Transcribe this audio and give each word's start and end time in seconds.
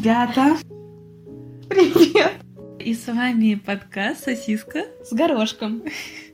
ребята! 0.00 0.56
Привет! 1.68 2.32
И 2.78 2.94
с 2.94 3.06
вами 3.06 3.54
подкаст 3.54 4.24
«Сосиска» 4.24 4.84
с 5.04 5.12
горошком. 5.12 5.82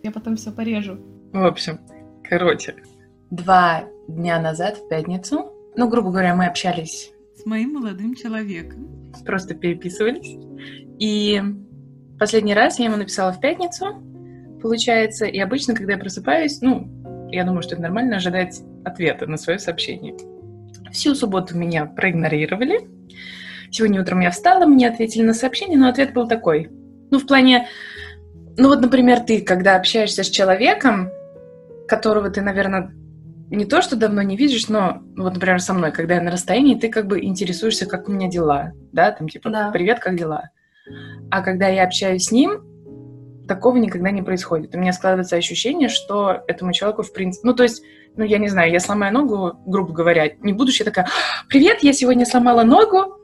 Я 0.04 0.12
потом 0.12 0.36
все 0.36 0.52
порежу. 0.52 1.00
В 1.32 1.44
общем, 1.44 1.80
короче, 2.22 2.76
два 3.30 3.84
дня 4.06 4.40
назад, 4.40 4.78
в 4.78 4.88
пятницу, 4.88 5.52
ну, 5.74 5.88
грубо 5.88 6.10
говоря, 6.10 6.36
мы 6.36 6.46
общались 6.46 7.10
с 7.34 7.44
моим 7.44 7.74
молодым 7.74 8.14
человеком. 8.14 9.12
Просто 9.24 9.56
переписывались. 9.56 10.36
И 11.00 11.42
последний 12.20 12.54
раз 12.54 12.78
я 12.78 12.84
ему 12.84 12.96
написала 12.96 13.32
в 13.32 13.40
пятницу, 13.40 14.00
получается, 14.62 15.26
и 15.26 15.40
обычно, 15.40 15.74
когда 15.74 15.94
я 15.94 15.98
просыпаюсь, 15.98 16.60
ну, 16.60 16.88
я 17.32 17.42
думаю, 17.42 17.62
что 17.62 17.74
это 17.74 17.82
нормально 17.82 18.18
ожидать 18.18 18.62
ответа 18.84 19.26
на 19.26 19.36
свое 19.36 19.58
сообщение. 19.58 20.14
Всю 20.92 21.16
субботу 21.16 21.58
меня 21.58 21.86
проигнорировали. 21.86 22.94
Сегодня 23.70 24.00
утром 24.00 24.20
я 24.20 24.30
встала, 24.30 24.66
мне 24.66 24.88
ответили 24.88 25.22
на 25.22 25.34
сообщение, 25.34 25.78
но 25.78 25.88
ответ 25.88 26.12
был 26.12 26.28
такой. 26.28 26.68
Ну, 27.10 27.18
в 27.18 27.26
плане, 27.26 27.68
ну 28.56 28.68
вот, 28.68 28.80
например, 28.80 29.20
ты, 29.20 29.40
когда 29.40 29.76
общаешься 29.76 30.22
с 30.22 30.30
человеком, 30.30 31.10
которого 31.88 32.30
ты, 32.30 32.40
наверное, 32.40 32.92
не 33.50 33.64
то, 33.64 33.80
что 33.80 33.96
давно 33.96 34.22
не 34.22 34.36
видишь, 34.36 34.68
но 34.68 35.02
ну, 35.14 35.24
вот, 35.24 35.34
например, 35.34 35.60
со 35.60 35.72
мной, 35.72 35.92
когда 35.92 36.14
я 36.14 36.22
на 36.22 36.30
расстоянии, 36.30 36.74
ты 36.74 36.88
как 36.88 37.06
бы 37.06 37.22
интересуешься, 37.22 37.86
как 37.86 38.08
у 38.08 38.12
меня 38.12 38.28
дела, 38.28 38.72
да, 38.92 39.12
там 39.12 39.28
типа, 39.28 39.50
да. 39.50 39.70
привет, 39.70 40.00
как 40.00 40.16
дела? 40.16 40.50
А 41.30 41.42
когда 41.42 41.68
я 41.68 41.84
общаюсь 41.84 42.24
с 42.24 42.32
ним, 42.32 42.62
такого 43.46 43.76
никогда 43.76 44.10
не 44.10 44.22
происходит. 44.22 44.74
У 44.74 44.78
меня 44.78 44.92
складывается 44.92 45.36
ощущение, 45.36 45.88
что 45.88 46.42
этому 46.48 46.72
человеку, 46.72 47.02
в 47.02 47.12
принципе... 47.12 47.46
Ну, 47.46 47.54
то 47.54 47.62
есть, 47.62 47.82
ну, 48.16 48.24
я 48.24 48.38
не 48.38 48.48
знаю, 48.48 48.72
я 48.72 48.80
сломаю 48.80 49.12
ногу, 49.12 49.60
грубо 49.66 49.92
говоря, 49.92 50.32
не 50.40 50.52
буду 50.52 50.72
я 50.72 50.84
такая, 50.84 51.08
привет, 51.48 51.78
я 51.82 51.92
сегодня 51.92 52.26
сломала 52.26 52.64
ногу, 52.64 53.16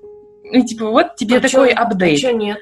и 0.53 0.63
типа, 0.65 0.87
вот 0.87 1.17
тебе 1.17 1.39
а 1.39 1.41
такой 1.41 1.71
чё, 1.71 1.77
апдейт. 1.77 2.25
А 2.25 2.33
нет? 2.33 2.59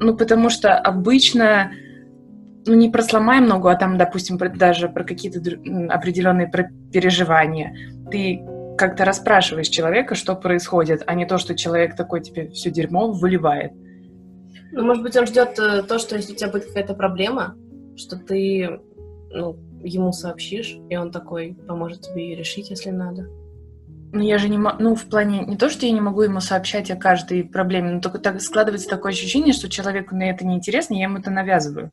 Ну, 0.00 0.16
потому 0.16 0.50
что 0.50 0.76
обычно, 0.76 1.72
ну, 2.66 2.74
не 2.74 2.90
про 2.90 3.02
сломаем 3.02 3.46
ногу, 3.46 3.68
а 3.68 3.76
там, 3.76 3.96
допустим, 3.96 4.38
даже 4.38 4.88
про 4.88 5.04
какие-то 5.04 5.40
определенные 5.90 6.50
переживания. 6.92 7.74
Ты 8.10 8.44
как-то 8.76 9.04
расспрашиваешь 9.04 9.68
человека, 9.68 10.14
что 10.14 10.34
происходит, 10.34 11.02
а 11.06 11.14
не 11.14 11.26
то, 11.26 11.38
что 11.38 11.54
человек 11.54 11.96
такой 11.96 12.20
тебе 12.20 12.50
все 12.50 12.70
дерьмо 12.70 13.12
выливает. 13.12 13.72
Ну, 14.72 14.84
может 14.84 15.02
быть, 15.02 15.16
он 15.16 15.26
ждет 15.26 15.58
э, 15.58 15.82
то, 15.84 15.98
что 15.98 16.16
если 16.16 16.32
у 16.32 16.36
тебя 16.36 16.50
будет 16.50 16.66
какая-то 16.66 16.94
проблема, 16.94 17.54
что 17.96 18.16
ты 18.16 18.80
ну, 19.30 19.56
ему 19.84 20.12
сообщишь, 20.12 20.76
и 20.90 20.96
он 20.96 21.12
такой 21.12 21.56
поможет 21.68 22.02
тебе 22.02 22.30
ее 22.30 22.36
решить, 22.36 22.70
если 22.70 22.90
надо. 22.90 23.28
Ну, 24.14 24.22
я 24.22 24.38
же 24.38 24.48
не 24.48 24.58
могу, 24.58 24.76
ну, 24.80 24.94
в 24.94 25.06
плане, 25.06 25.40
не 25.40 25.56
то, 25.56 25.68
что 25.68 25.86
я 25.86 25.92
не 25.92 26.00
могу 26.00 26.22
ему 26.22 26.40
сообщать 26.40 26.88
о 26.88 26.94
каждой 26.94 27.42
проблеме, 27.42 27.90
но 27.90 28.00
только 28.00 28.20
так 28.20 28.40
складывается 28.40 28.88
такое 28.88 29.10
ощущение, 29.10 29.52
что 29.52 29.68
человеку 29.68 30.14
на 30.14 30.30
это 30.30 30.46
неинтересно, 30.46 30.94
я 30.94 31.04
ему 31.04 31.18
это 31.18 31.32
навязываю. 31.32 31.90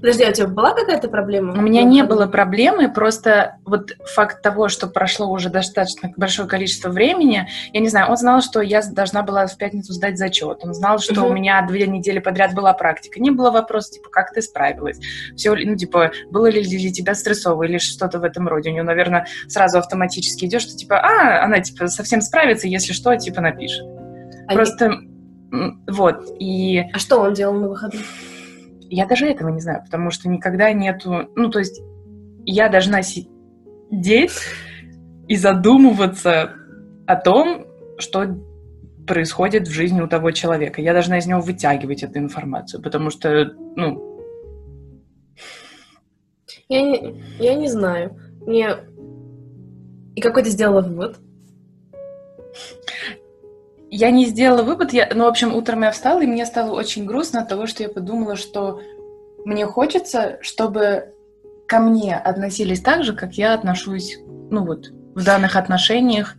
Подожди, 0.00 0.24
а 0.24 0.30
у 0.30 0.32
тебя 0.32 0.46
была 0.46 0.74
какая-то 0.74 1.08
проблема? 1.08 1.54
У 1.54 1.60
меня 1.60 1.82
не 1.82 2.02
было 2.02 2.26
проблемы, 2.26 2.92
просто 2.92 3.56
вот 3.64 3.96
факт 4.14 4.42
того, 4.42 4.68
что 4.68 4.86
прошло 4.86 5.30
уже 5.30 5.50
достаточно 5.50 6.12
большое 6.16 6.48
количество 6.48 6.90
времени, 6.90 7.48
я 7.72 7.80
не 7.80 7.88
знаю, 7.88 8.10
он 8.10 8.16
знал, 8.16 8.42
что 8.42 8.60
я 8.60 8.82
должна 8.82 9.22
была 9.22 9.46
в 9.46 9.56
пятницу 9.56 9.92
сдать 9.92 10.18
зачет, 10.18 10.60
он 10.62 10.74
знал, 10.74 10.98
что 10.98 11.22
uh-huh. 11.22 11.30
у 11.30 11.32
меня 11.32 11.64
две 11.66 11.86
недели 11.86 12.18
подряд 12.18 12.54
была 12.54 12.72
практика, 12.72 13.20
не 13.20 13.30
было 13.30 13.50
вопроса, 13.50 13.92
типа, 13.92 14.08
как 14.10 14.32
ты 14.32 14.42
справилась, 14.42 14.98
все, 15.36 15.54
ну, 15.54 15.76
типа, 15.76 16.12
было 16.30 16.46
ли 16.46 16.62
для 16.62 16.92
тебя 16.92 17.14
стрессово 17.14 17.64
или 17.64 17.78
что-то 17.78 18.18
в 18.18 18.24
этом 18.24 18.48
роде, 18.48 18.70
у 18.70 18.72
него, 18.72 18.84
наверное, 18.84 19.26
сразу 19.48 19.78
автоматически 19.78 20.46
идет, 20.46 20.62
что, 20.62 20.76
типа, 20.76 20.98
а, 20.98 21.44
она, 21.44 21.60
типа, 21.60 21.88
совсем 21.88 22.20
справится, 22.20 22.68
если 22.68 22.92
что, 22.92 23.14
типа, 23.16 23.40
напишет. 23.40 23.84
А 24.48 24.54
Просто, 24.54 24.88
не... 25.50 25.78
вот, 25.88 26.26
и... 26.38 26.84
А 26.92 26.98
что 26.98 27.20
он 27.20 27.34
делал 27.34 27.54
на 27.54 27.68
выходных? 27.68 28.04
Я 28.90 29.06
даже 29.06 29.26
этого 29.26 29.48
не 29.48 29.60
знаю, 29.60 29.82
потому 29.82 30.10
что 30.10 30.28
никогда 30.28 30.72
нету... 30.72 31.28
Ну, 31.34 31.50
то 31.50 31.58
есть 31.58 31.80
я 32.44 32.68
должна 32.68 33.02
сидеть 33.02 34.32
и 35.26 35.36
задумываться 35.36 36.52
о 37.06 37.16
том, 37.16 37.66
что 37.98 38.26
происходит 39.06 39.68
в 39.68 39.72
жизни 39.72 40.00
у 40.00 40.08
того 40.08 40.30
человека. 40.30 40.80
Я 40.80 40.92
должна 40.92 41.18
из 41.18 41.26
него 41.26 41.40
вытягивать 41.40 42.02
эту 42.02 42.18
информацию, 42.18 42.82
потому 42.82 43.10
что, 43.10 43.52
ну... 43.76 44.20
Я 46.68 46.82
не, 46.82 47.22
я 47.38 47.54
не 47.54 47.68
знаю. 47.68 48.18
Мне... 48.46 48.68
И 50.14 50.20
какой 50.20 50.42
ты 50.42 50.50
сделала 50.50 50.80
вывод? 50.80 51.18
Я 53.96 54.10
не 54.10 54.26
сделала 54.26 54.64
вывод, 54.64 54.92
я, 54.92 55.08
ну, 55.14 55.22
в 55.22 55.28
общем, 55.28 55.54
утром 55.54 55.82
я 55.82 55.92
встала, 55.92 56.20
и 56.20 56.26
мне 56.26 56.44
стало 56.46 56.72
очень 56.72 57.04
грустно 57.04 57.42
от 57.42 57.48
того, 57.48 57.68
что 57.68 57.84
я 57.84 57.88
подумала, 57.88 58.34
что 58.34 58.80
мне 59.44 59.66
хочется, 59.66 60.38
чтобы 60.40 61.12
ко 61.68 61.78
мне 61.78 62.16
относились 62.16 62.80
так 62.80 63.04
же, 63.04 63.14
как 63.14 63.34
я 63.34 63.54
отношусь, 63.54 64.18
ну 64.50 64.66
вот, 64.66 64.88
в 65.14 65.24
данных 65.24 65.54
отношениях 65.54 66.34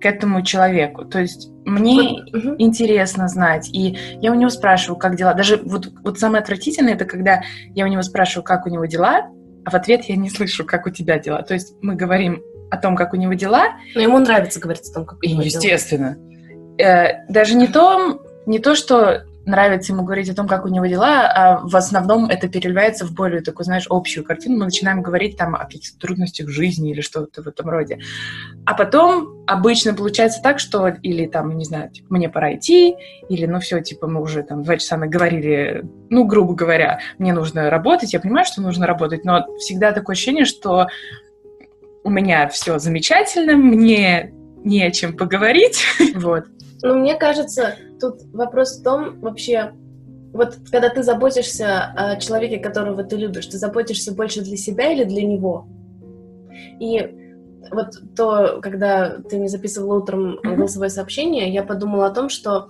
к 0.00 0.06
этому 0.06 0.42
человеку. 0.42 1.04
То 1.04 1.18
есть 1.18 1.50
мне 1.64 2.10
вот, 2.10 2.32
угу. 2.32 2.54
интересно 2.58 3.26
знать, 3.26 3.68
и 3.72 3.98
я 4.20 4.30
у 4.30 4.36
него 4.36 4.50
спрашиваю, 4.50 5.00
как 5.00 5.16
дела. 5.16 5.34
Даже 5.34 5.56
вот, 5.56 5.90
вот 6.04 6.20
самое 6.20 6.42
отвратительное, 6.42 6.94
это 6.94 7.06
когда 7.06 7.42
я 7.74 7.86
у 7.86 7.88
него 7.88 8.02
спрашиваю, 8.02 8.44
как 8.44 8.66
у 8.66 8.68
него 8.68 8.84
дела, 8.84 9.26
а 9.64 9.70
в 9.70 9.74
ответ 9.74 10.04
я 10.04 10.14
не 10.14 10.30
слышу, 10.30 10.64
как 10.64 10.86
у 10.86 10.90
тебя 10.90 11.18
дела. 11.18 11.42
То 11.42 11.54
есть 11.54 11.74
мы 11.82 11.96
говорим 11.96 12.40
о 12.70 12.76
том, 12.76 12.94
как 12.94 13.14
у 13.14 13.16
него 13.16 13.32
дела. 13.32 13.64
Но 13.96 14.00
ему 14.00 14.20
нравится 14.20 14.60
говорить 14.60 14.88
о 14.90 14.94
том, 14.94 15.06
как 15.06 15.18
у 15.24 15.28
него 15.28 15.42
Естественно. 15.42 16.14
дела. 16.14 16.27
Э, 16.78 17.24
даже 17.28 17.54
не 17.54 17.66
то, 17.66 18.22
не 18.46 18.58
то, 18.58 18.74
что 18.74 19.24
нравится 19.48 19.92
ему 19.92 20.04
говорить 20.04 20.28
о 20.28 20.34
том, 20.34 20.46
как 20.46 20.64
у 20.64 20.68
него 20.68 20.86
дела, 20.86 21.26
а 21.26 21.60
в 21.62 21.74
основном 21.74 22.26
это 22.26 22.48
переливается 22.48 23.06
в 23.06 23.14
более 23.14 23.40
такую, 23.40 23.64
знаешь, 23.64 23.86
общую 23.88 24.24
картину. 24.24 24.58
Мы 24.58 24.66
начинаем 24.66 25.02
говорить 25.02 25.36
там 25.36 25.54
о 25.54 25.64
каких-то 25.64 25.98
трудностях 25.98 26.48
жизни 26.48 26.90
или 26.90 27.00
что-то 27.00 27.42
в 27.42 27.48
этом 27.48 27.68
роде. 27.68 27.98
А 28.66 28.74
потом 28.74 29.44
обычно 29.46 29.94
получается 29.94 30.40
так, 30.42 30.58
что 30.60 30.88
или 30.88 31.26
там, 31.26 31.56
не 31.56 31.64
знаю, 31.64 31.90
типа, 31.90 32.06
мне 32.10 32.28
пора 32.28 32.54
идти, 32.54 32.94
или 33.28 33.46
ну 33.46 33.58
все, 33.58 33.80
типа, 33.80 34.06
мы 34.06 34.20
уже 34.20 34.42
там 34.42 34.62
два 34.62 34.76
часа 34.76 34.96
наговорили, 34.96 35.84
ну, 36.10 36.24
грубо 36.24 36.54
говоря, 36.54 37.00
мне 37.18 37.32
нужно 37.32 37.70
работать, 37.70 38.12
я 38.12 38.20
понимаю, 38.20 38.44
что 38.46 38.60
нужно 38.60 38.86
работать, 38.86 39.24
но 39.24 39.46
всегда 39.58 39.92
такое 39.92 40.14
ощущение, 40.14 40.44
что 40.44 40.88
у 42.04 42.10
меня 42.10 42.48
все 42.48 42.78
замечательно, 42.78 43.56
мне 43.56 44.32
не 44.64 44.82
о 44.82 44.90
чем 44.90 45.16
поговорить, 45.16 45.84
вот. 46.14 46.44
Ну, 46.82 46.94
мне 46.94 47.16
кажется, 47.16 47.76
тут 48.00 48.22
вопрос 48.32 48.78
в 48.78 48.82
том, 48.82 49.20
вообще, 49.20 49.72
вот 50.32 50.58
когда 50.70 50.88
ты 50.88 51.02
заботишься 51.02 51.92
о 51.96 52.16
человеке, 52.16 52.58
которого 52.58 53.02
ты 53.04 53.16
любишь, 53.16 53.46
ты 53.46 53.58
заботишься 53.58 54.14
больше 54.14 54.42
для 54.42 54.56
себя 54.56 54.92
или 54.92 55.04
для 55.04 55.22
него? 55.22 55.66
И 56.80 57.14
вот 57.70 57.88
то, 58.16 58.60
когда 58.62 59.18
ты 59.28 59.38
мне 59.38 59.48
записывала 59.48 59.98
утром 59.98 60.38
голосовое 60.42 60.90
сообщение, 60.90 61.52
я 61.52 61.62
подумала 61.62 62.06
о 62.06 62.14
том, 62.14 62.28
что, 62.28 62.68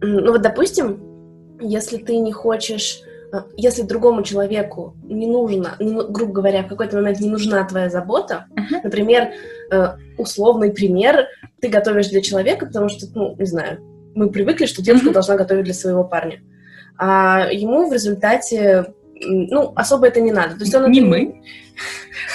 ну 0.00 0.32
вот, 0.32 0.42
допустим, 0.42 1.58
если 1.60 1.96
ты 1.96 2.18
не 2.18 2.32
хочешь 2.32 3.02
Э, 3.32 3.42
если 3.56 3.82
другому 3.82 4.22
человеку 4.22 4.94
не 5.04 5.26
нужно, 5.26 5.76
грубо 5.78 6.32
говоря, 6.32 6.62
в 6.62 6.68
какой-то 6.68 6.96
момент 6.96 7.20
не 7.20 7.28
нужна 7.28 7.64
твоя 7.64 7.90
забота, 7.90 8.46
uh-huh. 8.54 8.80
например, 8.84 9.30
э, 9.70 9.88
условный 10.18 10.72
пример, 10.72 11.26
ты 11.60 11.68
готовишь 11.68 12.08
для 12.08 12.20
человека, 12.20 12.66
потому 12.66 12.88
что, 12.88 13.06
ну, 13.14 13.34
не 13.38 13.46
знаю, 13.46 13.80
мы 14.14 14.30
привыкли, 14.30 14.66
что 14.66 14.82
девушка 14.82 15.08
uh-huh. 15.08 15.14
должна 15.14 15.36
готовить 15.36 15.64
для 15.64 15.74
своего 15.74 16.04
парня, 16.04 16.40
а 16.98 17.48
ему 17.50 17.88
в 17.88 17.92
результате, 17.92 18.94
ну, 19.20 19.72
особо 19.76 20.06
это 20.06 20.20
не 20.20 20.32
надо. 20.32 20.54
То 20.54 20.60
есть 20.60 20.74
он 20.74 20.90
не 20.90 21.00
это... 21.00 21.08
мы, 21.08 21.42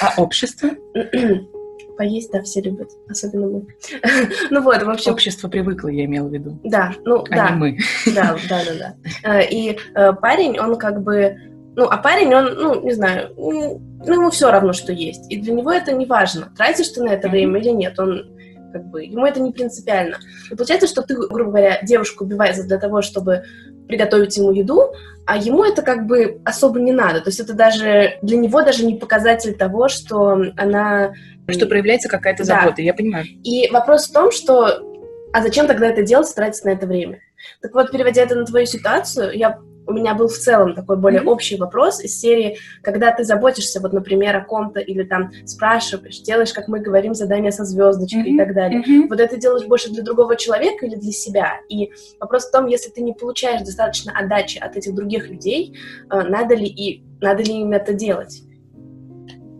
а 0.01 0.21
общество. 0.21 0.69
Поесть, 1.97 2.31
да, 2.31 2.41
все 2.41 2.61
любят, 2.61 2.89
особенно 3.09 3.47
мы. 3.47 3.67
ну 4.49 4.61
вот, 4.61 4.81
в 4.81 4.89
общем... 4.89 5.11
Общество 5.11 5.49
привыкло, 5.49 5.89
я 5.89 6.05
имела 6.05 6.27
в 6.27 6.33
виду. 6.33 6.59
Да, 6.63 6.93
ну 7.05 7.23
а 7.29 7.35
да. 7.35 7.49
не 7.51 7.55
мы. 7.57 7.77
да, 8.07 8.35
да, 8.49 8.61
да, 8.65 8.95
да. 9.23 9.39
Э, 9.39 9.47
и 9.47 9.77
э, 9.95 10.13
парень, 10.13 10.59
он 10.59 10.77
как 10.77 11.03
бы... 11.03 11.37
Ну, 11.75 11.85
а 11.85 11.97
парень, 11.97 12.33
он, 12.33 12.53
ну, 12.55 12.83
не 12.83 12.93
знаю, 12.93 13.33
ну, 13.37 13.81
ему 14.05 14.29
все 14.29 14.51
равно, 14.51 14.73
что 14.73 14.91
есть. 14.91 15.31
И 15.31 15.37
для 15.37 15.53
него 15.53 15.71
это 15.71 15.93
не 15.93 16.05
важно, 16.05 16.51
тратишь 16.57 16.89
ты 16.89 17.03
на 17.03 17.09
это 17.09 17.29
время 17.29 17.59
или 17.59 17.69
нет. 17.69 17.97
Он 17.99 18.25
как 18.71 18.85
бы, 18.85 19.03
ему 19.03 19.25
это 19.25 19.39
не 19.39 19.51
принципиально. 19.51 20.17
И 20.49 20.55
получается, 20.55 20.87
что 20.87 21.01
ты, 21.01 21.15
грубо 21.15 21.51
говоря, 21.51 21.79
девушку 21.83 22.23
убиваешь 22.23 22.57
для 22.57 22.77
того, 22.77 23.01
чтобы 23.01 23.43
приготовить 23.87 24.37
ему 24.37 24.51
еду, 24.51 24.93
а 25.25 25.37
ему 25.37 25.63
это 25.63 25.81
как 25.81 26.07
бы 26.07 26.41
особо 26.45 26.79
не 26.79 26.91
надо. 26.91 27.21
То 27.21 27.29
есть 27.29 27.39
это 27.39 27.53
даже 27.53 28.17
для 28.21 28.37
него 28.37 28.63
даже 28.63 28.85
не 28.85 28.95
показатель 28.95 29.55
того, 29.55 29.87
что 29.87 30.41
она... 30.57 31.13
Что 31.49 31.65
проявляется 31.65 32.07
какая-то 32.07 32.43
забота, 32.43 32.77
да. 32.77 32.83
я 32.83 32.93
понимаю. 32.93 33.25
И 33.43 33.69
вопрос 33.71 34.07
в 34.07 34.13
том, 34.13 34.31
что... 34.31 34.87
А 35.33 35.41
зачем 35.41 35.67
тогда 35.67 35.87
это 35.87 36.03
делать, 36.03 36.33
тратить 36.35 36.63
на 36.65 36.69
это 36.71 36.87
время? 36.87 37.19
Так 37.61 37.73
вот, 37.73 37.91
переводя 37.91 38.23
это 38.23 38.35
на 38.35 38.45
твою 38.45 38.65
ситуацию, 38.65 39.31
я 39.37 39.59
у 39.91 39.93
меня 39.93 40.15
был 40.15 40.27
в 40.27 40.37
целом 40.37 40.73
такой 40.73 40.97
более 40.97 41.21
Мгм. 41.21 41.29
общий 41.29 41.57
вопрос 41.57 42.03
из 42.03 42.19
серии, 42.19 42.57
когда 42.81 43.11
ты 43.11 43.23
заботишься, 43.23 43.79
вот, 43.81 43.93
например, 43.93 44.35
о 44.35 44.43
ком-то 44.43 44.79
или 44.79 45.03
там 45.03 45.31
спрашиваешь, 45.45 46.19
делаешь, 46.21 46.53
как 46.53 46.67
мы 46.67 46.79
говорим, 46.79 47.13
задание 47.13 47.51
со 47.51 47.65
звездочкой 47.65 48.23
и 48.23 48.33
Мгм. 48.33 48.37
так 48.37 48.55
далее. 48.55 48.79
Мгм. 48.79 49.07
Вот 49.09 49.19
это 49.19 49.37
делаешь 49.37 49.67
больше 49.67 49.91
для 49.91 50.03
другого 50.03 50.35
человека 50.35 50.85
или 50.85 50.95
для 50.95 51.11
себя? 51.11 51.53
И 51.69 51.91
вопрос 52.19 52.47
в 52.47 52.51
том, 52.51 52.67
если 52.67 52.89
ты 52.89 53.01
не 53.01 53.13
получаешь 53.13 53.61
достаточно 53.61 54.11
отдачи 54.17 54.57
от 54.57 54.77
этих 54.77 54.95
других 54.95 55.29
людей, 55.29 55.77
э, 56.09 56.21
надо 56.23 56.55
ли 56.55 56.65
и 56.65 57.03
надо 57.21 57.43
ли 57.43 57.61
им 57.61 57.71
это 57.71 57.93
делать? 57.93 58.41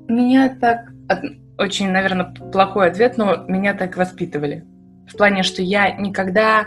Меня 0.07 0.57
так... 0.59 0.87
Очень, 1.57 1.91
наверное, 1.91 2.33
плохой 2.51 2.87
ответ, 2.89 3.17
но 3.17 3.45
меня 3.47 3.73
так 3.75 3.95
воспитывали. 3.97 4.65
В 5.07 5.15
плане, 5.15 5.43
что 5.43 5.61
я 5.61 5.91
никогда... 5.95 6.65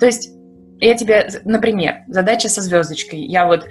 То 0.00 0.06
есть, 0.06 0.30
я 0.80 0.94
тебе... 0.94 1.28
Например, 1.44 2.02
задача 2.08 2.48
со 2.48 2.60
звездочкой. 2.60 3.20
Я 3.20 3.46
вот 3.46 3.68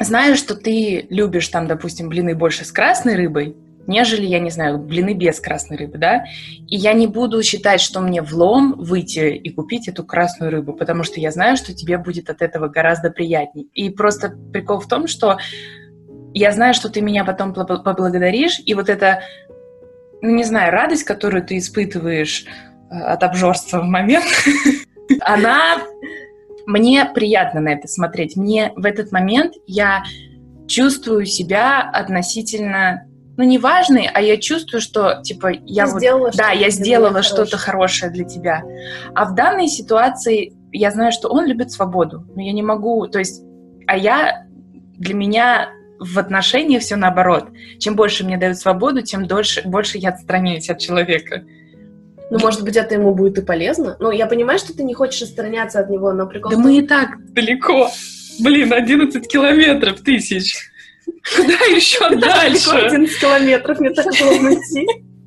знаю, 0.00 0.36
что 0.36 0.54
ты 0.54 1.06
любишь 1.10 1.48
там, 1.48 1.66
допустим, 1.66 2.08
блины 2.08 2.34
больше 2.34 2.64
с 2.64 2.72
красной 2.72 3.16
рыбой, 3.16 3.56
нежели, 3.86 4.26
я 4.26 4.38
не 4.38 4.50
знаю, 4.50 4.78
блины 4.78 5.14
без 5.14 5.40
красной 5.40 5.78
рыбы, 5.78 5.98
да? 5.98 6.24
И 6.68 6.76
я 6.76 6.92
не 6.92 7.06
буду 7.06 7.42
считать, 7.42 7.80
что 7.80 8.00
мне 8.00 8.22
влом 8.22 8.74
выйти 8.78 9.30
и 9.34 9.50
купить 9.50 9.88
эту 9.88 10.04
красную 10.04 10.52
рыбу, 10.52 10.74
потому 10.74 11.02
что 11.02 11.20
я 11.20 11.30
знаю, 11.30 11.56
что 11.56 11.74
тебе 11.74 11.98
будет 11.98 12.30
от 12.30 12.42
этого 12.42 12.68
гораздо 12.68 13.10
приятней. 13.10 13.68
И 13.74 13.90
просто 13.90 14.36
прикол 14.52 14.80
в 14.80 14.88
том, 14.88 15.08
что 15.08 15.38
я 16.34 16.52
знаю, 16.52 16.74
что 16.74 16.90
ты 16.90 17.00
меня 17.00 17.24
потом 17.24 17.54
поблагодаришь, 17.54 18.60
и 18.64 18.74
вот 18.74 18.90
эта, 18.90 19.22
ну, 20.20 20.34
не 20.34 20.44
знаю, 20.44 20.70
радость, 20.70 21.04
которую 21.04 21.42
ты 21.42 21.56
испытываешь 21.56 22.44
э, 22.90 22.94
от 22.94 23.22
обжорства 23.22 23.80
в 23.80 23.84
момент, 23.84 24.26
она... 25.20 25.82
Мне 26.66 27.06
приятно 27.06 27.60
на 27.60 27.70
это 27.70 27.88
смотреть. 27.88 28.36
Мне 28.36 28.72
в 28.76 28.84
этот 28.84 29.10
момент 29.10 29.54
я 29.66 30.04
чувствую 30.66 31.24
себя 31.24 31.80
относительно, 31.80 33.06
ну, 33.38 33.44
не 33.44 33.58
важной, 33.58 34.08
а 34.12 34.20
я 34.20 34.36
чувствую, 34.36 34.82
что, 34.82 35.22
типа, 35.22 35.50
я 35.64 35.86
Ты 35.86 35.92
вот... 35.92 35.98
сделала 36.00 36.30
Да, 36.36 36.50
я 36.50 36.68
сделала 36.68 37.22
что-то 37.22 37.56
хорошее 37.56 38.12
для 38.12 38.24
тебя. 38.24 38.62
А 39.14 39.24
в 39.24 39.34
данной 39.34 39.68
ситуации 39.68 40.52
я 40.70 40.90
знаю, 40.90 41.10
что 41.10 41.28
он 41.28 41.46
любит 41.46 41.70
свободу, 41.72 42.26
но 42.34 42.42
я 42.42 42.52
не 42.52 42.62
могу, 42.62 43.06
то 43.06 43.18
есть, 43.18 43.42
а 43.86 43.96
я, 43.96 44.46
для 44.98 45.14
меня 45.14 45.70
в 45.98 46.18
отношениях 46.18 46.82
все 46.82 46.96
наоборот. 46.96 47.48
Чем 47.78 47.96
больше 47.96 48.24
мне 48.24 48.36
дают 48.36 48.58
свободу, 48.58 49.02
тем 49.02 49.26
дольше, 49.26 49.62
больше 49.64 49.98
я 49.98 50.10
отстраняюсь 50.10 50.70
от 50.70 50.78
человека. 50.78 51.44
Ну, 52.30 52.38
может 52.40 52.62
быть, 52.62 52.76
это 52.76 52.94
ему 52.94 53.14
будет 53.14 53.38
и 53.38 53.42
полезно. 53.42 53.96
Ну, 54.00 54.10
я 54.10 54.26
понимаю, 54.26 54.58
что 54.58 54.76
ты 54.76 54.82
не 54.82 54.94
хочешь 54.94 55.22
отстраняться 55.22 55.80
от 55.80 55.88
него, 55.88 56.12
но 56.12 56.26
прикол 56.26 56.50
Да 56.50 56.56
том- 56.56 56.64
мы 56.64 56.78
и 56.78 56.82
так 56.86 57.32
далеко. 57.32 57.90
Блин, 58.40 58.72
11 58.72 59.26
километров 59.26 60.00
тысяч. 60.00 60.70
Куда 61.36 61.52
еще 61.74 62.08
дальше? 62.16 62.70
11 62.70 63.20
километров, 63.20 63.80
мне 63.80 63.90
так 63.90 64.12
сложно 64.12 64.54
идти. 64.54 64.86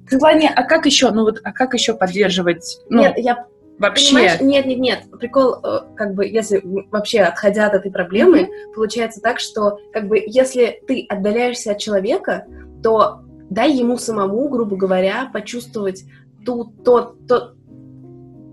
В 0.09 0.19
плане, 0.19 0.51
а 0.53 0.63
как 0.63 0.85
еще, 0.85 1.09
ну 1.11 1.23
вот, 1.23 1.39
а 1.43 1.51
как 1.51 1.73
еще 1.73 1.93
поддерживать, 1.93 2.79
ну, 2.89 3.01
Нет, 3.01 3.13
я 3.17 3.45
вообще? 3.79 4.13
Понимаешь, 4.13 4.41
нет, 4.41 4.65
нет, 4.65 4.77
нет. 4.77 4.99
Прикол, 5.19 5.55
э, 5.63 5.79
как 5.95 6.13
бы, 6.13 6.25
если 6.27 6.61
вообще 6.91 7.21
отходя 7.21 7.67
от 7.67 7.75
этой 7.75 7.91
проблемы, 7.91 8.49
получается 8.75 9.21
так, 9.21 9.39
что, 9.39 9.79
как 9.93 10.07
бы, 10.07 10.21
если 10.25 10.81
ты 10.85 11.05
отдаляешься 11.07 11.71
от 11.71 11.79
человека, 11.79 12.45
то 12.83 13.21
дай 13.49 13.71
ему 13.71 13.97
самому, 13.97 14.49
грубо 14.49 14.75
говоря, 14.75 15.29
почувствовать 15.31 16.03
ту, 16.45 16.65
то, 16.83 17.15
то, 17.27 17.53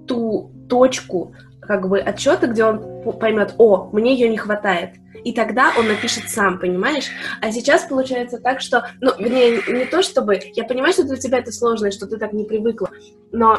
ту 0.07 0.53
точку, 0.69 1.35
как 1.61 1.89
бы, 1.89 1.99
отчета, 2.01 2.47
где 2.47 2.65
он 2.65 3.03
поймет, 3.19 3.55
о, 3.59 3.91
мне 3.93 4.15
ее 4.15 4.29
не 4.29 4.37
хватает. 4.39 4.91
И 5.25 5.33
тогда 5.33 5.73
он 5.79 5.89
напишет 5.89 6.29
сам, 6.29 6.59
понимаешь? 6.59 7.09
А 7.41 7.51
сейчас 7.51 7.85
получается 7.85 8.39
так, 8.39 8.61
что, 8.61 8.87
ну, 9.01 9.11
вернее, 9.19 9.61
не 9.69 9.85
то 9.85 10.03
чтобы, 10.03 10.39
я 10.55 10.65
понимаю, 10.65 10.93
что 10.93 11.05
для 11.05 11.17
тебя 11.17 11.39
это 11.39 11.51
сложно, 11.53 11.87
и 11.87 11.91
что 11.91 12.07
ты 12.07 12.17
так 12.19 12.33
не 12.33 12.45
привыкла, 12.45 12.91
но, 13.33 13.59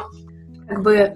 как 0.68 0.82
бы, 0.82 1.14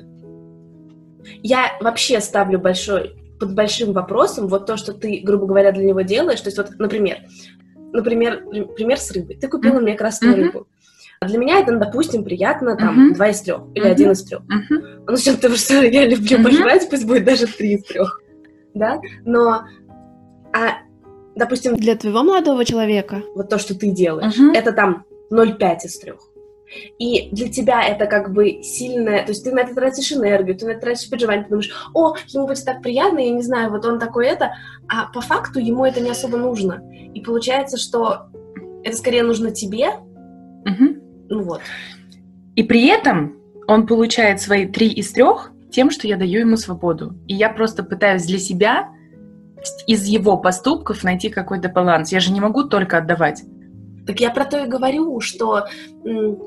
я 1.43 1.72
вообще 1.81 2.20
ставлю 2.20 2.58
большой, 2.58 3.16
под 3.40 3.55
большим 3.55 3.93
вопросом 3.93 4.46
вот 4.49 4.66
то, 4.66 4.76
что 4.76 4.93
ты, 4.93 5.20
грубо 5.25 5.46
говоря, 5.46 5.72
для 5.72 5.84
него 5.84 6.02
делаешь. 6.02 6.40
То 6.40 6.49
есть 6.49 6.58
вот, 6.58 6.70
например, 6.78 7.19
например, 7.93 8.44
при- 8.49 8.62
пример 8.64 8.99
с 8.99 9.11
рыбой. 9.11 9.37
Ты 9.37 9.49
купила 9.49 9.75
Мгм. 9.75 9.82
мне 9.82 9.94
красную 9.94 10.34
Мгм. 10.37 10.44
рыбу. 10.44 10.66
А 11.25 11.26
Для 11.26 11.38
меня 11.38 11.59
это, 11.61 11.73
ну, 11.73 11.79
допустим, 11.81 12.23
приятно, 12.23 12.76
там, 12.76 12.97
Мгм. 13.06 13.15
два 13.15 13.29
из 13.31 13.41
трех 13.41 13.62
или 13.75 13.85
Мгм. 13.85 13.93
один 13.93 14.11
из 14.11 14.25
трех. 14.25 14.43
Мгм. 14.43 14.82
Ну, 15.09 15.17
с 15.17 15.23
учетом 15.23 15.41
того, 15.41 15.55
что 15.56 15.82
я 15.82 16.06
люблю 16.06 16.37
Мгм. 16.37 16.44
пожрать, 16.44 16.91
пусть 16.91 17.06
будет 17.06 17.25
даже 17.25 17.47
три 17.47 17.75
из 17.76 17.85
трех. 17.85 18.21
Да? 18.75 19.00
Но, 19.25 19.62
а, 20.53 20.79
допустим, 21.35 21.76
Для 21.76 21.97
твоего 21.97 22.23
молодого 22.23 22.62
человека 22.67 23.23
вот 23.35 23.49
то, 23.49 23.59
что 23.59 23.75
ты 23.75 23.91
делаешь, 23.91 24.37
Мгм. 24.37 24.50
это 24.53 24.73
там 24.73 25.05
0,5 25.31 25.87
из 25.87 25.99
трех. 25.99 26.19
И 26.99 27.31
для 27.32 27.49
тебя 27.49 27.82
это 27.82 28.05
как 28.05 28.35
бы 28.35 28.62
сильное, 28.62 29.25
то 29.25 29.31
есть 29.31 29.44
ты 29.44 29.53
на 29.53 29.61
это 29.61 29.75
тратишь 29.75 30.12
энергию, 30.12 30.59
ты 30.59 30.67
на 30.67 30.73
это 30.73 30.81
тратишь 30.82 31.09
переживание, 31.09 31.44
ты 31.44 31.50
думаешь, 31.50 31.73
о, 31.94 32.17
ему 32.29 32.47
будет 32.47 32.65
так 32.67 32.82
приятно, 32.82 33.21
я 33.21 33.31
не 33.31 33.43
знаю, 33.43 33.71
вот 33.71 33.87
он 33.87 33.99
такой 33.99 34.26
это, 34.26 34.53
а 34.88 35.06
по 35.06 35.23
факту 35.23 35.59
ему 35.59 35.87
это 35.87 36.00
не 36.00 36.11
особо 36.11 36.37
нужно. 36.37 36.82
И 37.15 37.21
получается, 37.23 37.79
что 37.79 38.26
это 38.82 38.94
скорее 38.94 39.23
нужно 39.23 39.53
тебе, 39.53 39.93
Мгм. 40.67 41.03
Ну 41.34 41.42
вот. 41.42 41.60
И 42.56 42.62
при 42.62 42.86
этом 42.86 43.36
он 43.66 43.86
получает 43.86 44.40
свои 44.40 44.66
три 44.66 44.88
из 44.88 45.12
трех 45.12 45.50
тем, 45.70 45.90
что 45.90 46.06
я 46.06 46.16
даю 46.16 46.40
ему 46.40 46.56
свободу. 46.56 47.14
И 47.26 47.34
я 47.34 47.48
просто 47.50 47.82
пытаюсь 47.82 48.25
для 48.25 48.38
себя 48.38 48.90
из 49.86 50.04
его 50.04 50.36
поступков 50.36 51.02
найти 51.02 51.31
какой-то 51.31 51.69
баланс. 51.69 52.12
Я 52.12 52.20
же 52.20 52.32
не 52.32 52.40
могу 52.40 52.64
только 52.64 52.98
отдавать. 52.98 53.42
Так 54.06 54.20
я 54.20 54.31
про 54.31 54.44
то 54.44 54.62
и 54.62 54.69
говорю, 54.69 55.20
что, 55.20 55.66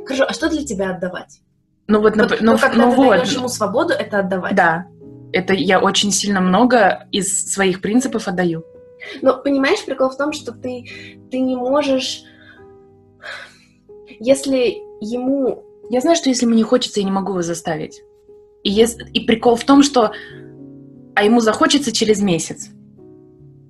хорошо, 0.06 0.26
а 0.30 0.34
что 0.34 0.50
для 0.50 0.64
тебя 0.64 0.92
отдавать? 0.92 1.42
Ну 1.88 2.00
вот, 2.02 2.16
Вот, 2.16 2.38
ну, 2.42 2.54
ну, 2.54 2.58
когда 2.58 2.86
ну 2.86 2.92
ты 2.92 2.98
вот, 2.98 3.18
даешь 3.18 3.34
ему 3.34 3.50
свободу, 3.50 3.94
это 3.94 4.20
отдавать. 4.20 4.56
да. 4.56 4.86
Это 5.34 5.54
я 5.54 5.82
очень 5.82 6.12
сильно 6.12 6.40
много 6.40 7.08
из 7.12 7.52
своих 7.52 7.82
принципов 7.82 8.30
отдаю. 8.30 8.64
Но 9.22 9.38
понимаешь, 9.38 9.84
прикол 9.86 10.10
в 10.10 10.18
том, 10.18 10.32
что 10.32 10.54
ты, 10.54 10.86
ты 11.30 11.40
не 11.40 11.56
можешь, 11.58 12.24
если 14.20 14.78
ему 15.02 15.64
Я 15.90 16.02
знаю, 16.02 16.16
что 16.18 16.30
если 16.30 16.46
ему 16.46 16.56
не 16.56 16.64
хочется, 16.64 17.00
я 17.00 17.06
не 17.06 17.12
могу 17.12 17.32
его 17.32 17.42
заставить. 17.42 18.02
И, 18.64 18.72
ес- 18.72 18.98
и 19.14 19.22
прикол 19.22 19.56
в 19.56 19.64
том, 19.64 19.84
что 19.84 20.12
а 21.16 21.24
ему 21.24 21.40
захочется 21.40 21.92
через 21.92 22.22
месяц. 22.22 22.70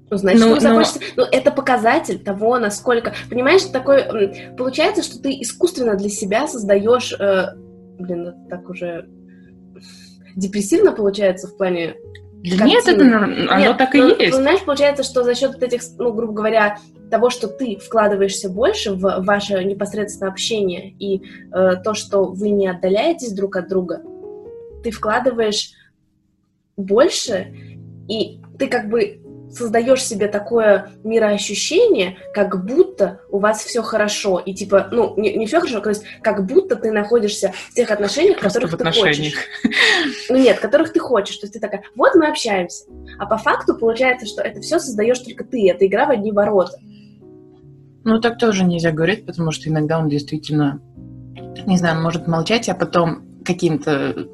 Ну, 0.09 0.17
значит, 0.17 0.39
Ну, 0.39 0.45
ему 0.47 0.55
ну- 0.55 0.61
захочется... 0.61 0.99
Ну, 1.15 1.23
это 1.31 1.51
показатель 1.51 2.19
того, 2.19 2.57
насколько... 2.59 3.13
Понимаешь, 3.29 3.63
такой... 3.63 4.01
м, 4.01 4.55
Получается, 4.55 5.03
что 5.03 5.21
ты 5.21 5.31
искусственно 5.41 5.95
для 5.95 6.09
себя 6.09 6.47
создаешь... 6.47 7.13
э, 7.13 7.55
Блин, 7.99 8.27
это 8.27 8.37
так 8.49 8.69
уже 8.69 9.07
депрессивно 10.35 10.91
получается 10.91 11.47
в 11.47 11.57
плане... 11.57 11.95
Для 12.43 12.63
меня 12.65 12.79
это 12.79 12.95
ну, 12.95 13.15
оно 13.51 13.59
Нет, 13.59 13.77
так 13.77 13.95
и 13.95 14.01
ну, 14.01 14.15
есть. 14.15 14.35
Понимаешь, 14.35 14.63
получается, 14.63 15.03
что 15.03 15.23
за 15.23 15.33
счет 15.35 15.53
вот 15.53 15.63
этих, 15.63 15.81
ну, 15.97 16.13
грубо 16.13 16.33
говоря, 16.33 16.77
того, 17.09 17.29
что 17.29 17.47
ты 17.47 17.77
вкладываешься 17.77 18.49
больше 18.49 18.93
в 18.93 19.23
ваше 19.23 19.63
непосредственное 19.63 20.31
общение 20.31 20.91
и 20.99 21.23
э, 21.51 21.75
то, 21.83 21.93
что 21.93 22.25
вы 22.25 22.49
не 22.49 22.67
отдаляетесь 22.67 23.33
друг 23.33 23.55
от 23.55 23.69
друга, 23.69 24.01
ты 24.83 24.91
вкладываешь 24.91 25.71
больше, 26.75 27.53
и 28.07 28.39
ты 28.57 28.67
как 28.67 28.89
бы 28.89 29.21
создаешь 29.49 30.03
себе 30.03 30.27
такое 30.27 30.91
мироощущение, 31.03 32.17
как 32.33 32.65
будто 32.65 33.21
у 33.29 33.39
вас 33.39 33.63
все 33.63 33.81
хорошо. 33.81 34.39
И 34.39 34.53
типа, 34.53 34.89
ну, 34.91 35.13
не, 35.17 35.35
не 35.35 35.45
все 35.45 35.59
хорошо, 35.59 35.79
то 35.79 35.89
есть 35.89 36.03
как 36.21 36.45
будто 36.45 36.75
ты 36.75 36.91
находишься 36.91 37.53
в 37.71 37.73
тех 37.73 37.89
отношениях, 37.91 38.39
Просто 38.39 38.59
которых 38.59 38.73
в 38.73 38.77
ты 38.77 38.83
отношениях. 38.87 39.33
хочешь. 39.33 40.27
Ну 40.29 40.37
нет, 40.37 40.59
которых 40.59 40.91
ты 40.93 40.99
хочешь. 40.99 41.37
То 41.37 41.45
есть 41.45 41.53
ты 41.53 41.59
такая, 41.59 41.83
вот 41.95 42.15
мы 42.15 42.27
общаемся. 42.27 42.85
А 43.17 43.25
по 43.25 43.37
факту 43.37 43.75
получается, 43.75 44.25
что 44.25 44.41
это 44.41 44.61
все 44.61 44.79
создаешь 44.79 45.19
только 45.19 45.43
ты. 45.43 45.69
Это 45.69 45.85
игра 45.85 46.05
в 46.05 46.11
одни 46.11 46.31
ворота. 46.31 46.77
Ну, 48.07 48.21
так 48.21 48.37
тоже 48.37 48.63
нельзя 48.63 48.93
говорить, 48.93 49.25
потому 49.25 49.51
что 49.51 49.67
иногда 49.67 49.99
он 49.99 50.07
действительно, 50.07 50.79
не 51.65 51.77
знаю, 51.77 52.01
может 52.01 52.25
молчать, 52.25 52.69
а 52.69 52.73
потом 52.73 53.43
каким-то 53.43 54.29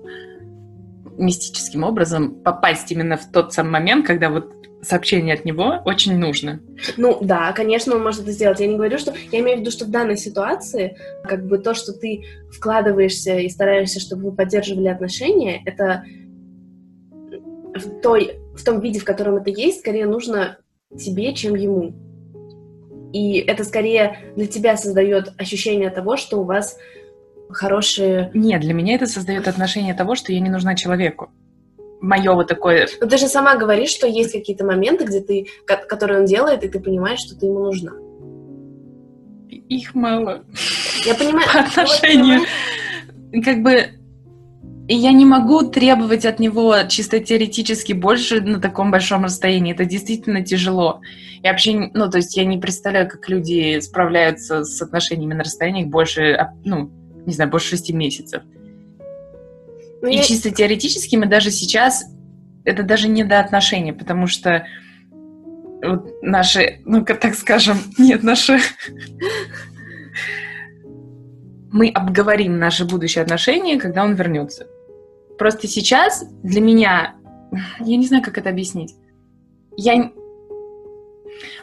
мистическим 1.17 1.83
образом 1.83 2.35
попасть 2.35 2.91
именно 2.91 3.17
в 3.17 3.31
тот 3.31 3.51
самый 3.51 3.71
момент, 3.71 4.05
когда 4.05 4.29
вот 4.29 4.53
сообщение 4.83 5.33
от 5.33 5.43
него 5.43 5.81
очень 5.85 6.19
нужно. 6.19 6.59
Ну 6.97 7.17
да, 7.23 7.51
конечно, 7.53 7.95
он 7.95 8.03
может 8.03 8.21
это 8.21 8.31
сделать. 8.31 8.59
Я 8.59 8.67
не 8.67 8.75
говорю, 8.75 8.99
что... 8.99 9.11
Я 9.31 9.39
имею 9.39 9.57
в 9.57 9.61
виду, 9.61 9.71
что 9.71 9.85
в 9.85 9.89
данной 9.89 10.17
ситуации 10.17 10.95
как 11.23 11.47
бы 11.47 11.57
то, 11.57 11.73
что 11.73 11.93
ты 11.93 12.25
вкладываешься 12.51 13.39
и 13.39 13.49
стараешься, 13.49 13.99
чтобы 13.99 14.29
вы 14.29 14.35
поддерживали 14.35 14.89
отношения, 14.89 15.63
это 15.65 16.03
в, 17.73 18.01
той, 18.03 18.39
в 18.55 18.63
том 18.63 18.81
виде, 18.81 18.99
в 18.99 19.03
котором 19.03 19.37
это 19.37 19.49
есть, 19.49 19.79
скорее 19.79 20.05
нужно 20.05 20.59
тебе, 20.95 21.33
чем 21.33 21.55
ему. 21.55 22.02
И 23.13 23.37
это 23.37 23.63
скорее 23.63 24.17
для 24.35 24.47
тебя 24.47 24.75
создает 24.75 25.33
ощущение 25.37 25.89
того, 25.91 26.17
что 26.17 26.39
у 26.39 26.43
вас 26.43 26.77
хорошие... 27.49 28.31
Нет, 28.33 28.61
для 28.61 28.73
меня 28.73 28.95
это 28.95 29.05
создает 29.05 29.47
отношение 29.47 29.93
того, 29.93 30.15
что 30.15 30.33
я 30.33 30.39
не 30.39 30.49
нужна 30.49 30.75
человеку. 30.75 31.29
мое 32.01 32.33
вот 32.33 32.47
такое... 32.47 32.87
Но 32.99 33.07
ты 33.07 33.17
же 33.17 33.27
сама 33.27 33.55
говоришь, 33.55 33.91
что 33.91 34.07
есть 34.07 34.33
какие-то 34.33 34.65
моменты, 34.65 35.05
где 35.05 35.21
ты, 35.21 35.47
ко- 35.65 35.85
которые 35.87 36.19
он 36.19 36.25
делает, 36.25 36.63
и 36.63 36.67
ты 36.67 36.79
понимаешь, 36.79 37.19
что 37.19 37.39
ты 37.39 37.45
ему 37.45 37.59
нужна. 37.59 37.93
Их 39.49 39.95
мало. 39.95 40.43
Я 41.05 41.15
понимаю. 41.15 41.47
По 41.53 41.59
отношению. 41.59 42.41
Как 43.43 43.61
бы... 43.61 43.89
И 44.87 44.95
я 44.95 45.13
не 45.13 45.25
могу 45.25 45.61
требовать 45.63 46.25
от 46.25 46.39
него 46.39 46.75
чисто 46.89 47.19
теоретически 47.19 47.93
больше 47.93 48.41
на 48.41 48.59
таком 48.59 48.91
большом 48.91 49.23
расстоянии. 49.23 49.73
Это 49.73 49.85
действительно 49.85 50.43
тяжело. 50.43 50.99
Я 51.41 51.51
вообще, 51.51 51.89
ну, 51.93 52.09
то 52.09 52.17
есть 52.17 52.35
я 52.35 52.43
не 52.43 52.57
представляю, 52.57 53.07
как 53.09 53.29
люди 53.29 53.79
справляются 53.79 54.65
с 54.65 54.81
отношениями 54.81 55.35
на 55.35 55.43
расстоянии 55.43 55.85
больше, 55.85 56.33
а, 56.33 56.53
ну, 56.65 56.91
не 57.25 57.33
знаю, 57.33 57.49
больше 57.49 57.69
шести 57.69 57.93
месяцев. 57.93 58.43
ну, 60.01 60.09
И 60.09 60.17
я- 60.17 60.23
чисто 60.23 60.51
теоретически 60.51 61.15
мы 61.15 61.27
даже 61.27 61.49
сейчас, 61.49 62.03
это 62.65 62.83
даже 62.83 63.07
не 63.07 63.23
до 63.23 63.39
отношений, 63.39 63.93
потому 63.93 64.27
что 64.27 64.65
вот 65.81 66.21
наши, 66.21 66.81
ну-ка 66.83 67.15
так 67.15 67.35
скажем, 67.35 67.77
нет, 67.97 68.21
наши... 68.23 68.59
Мы 71.71 71.89
обговорим 71.89 72.59
наши 72.59 72.85
будущие 72.85 73.23
отношения, 73.23 73.79
когда 73.79 74.03
он 74.03 74.13
вернется. 74.13 74.67
Просто 75.37 75.67
сейчас 75.67 76.25
для 76.43 76.61
меня, 76.61 77.15
я 77.79 77.97
не 77.97 78.05
знаю, 78.05 78.23
как 78.23 78.37
это 78.37 78.49
объяснить. 78.49 78.95
Я... 79.75 80.11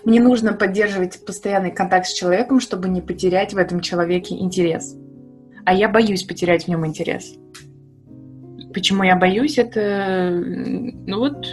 Мне 0.05 0.21
нужно 0.21 0.53
поддерживать 0.53 1.25
постоянный 1.25 1.71
контакт 1.71 2.07
с 2.07 2.13
человеком, 2.13 2.61
чтобы 2.61 2.89
не 2.89 3.01
потерять 3.01 3.55
в 3.55 3.59
этом 3.59 3.81
человеке 3.81 4.35
интерес. 4.37 4.97
А 5.65 5.75
я 5.75 5.89
боюсь 5.89 6.25
потерять 6.25 6.65
в 6.65 6.69
нем 6.69 6.85
интерес. 6.87 7.35
Почему 8.75 9.03
я 9.05 9.17
боюсь? 9.17 9.59
Это, 9.59 10.31
ну 11.07 11.19
вот, 11.19 11.47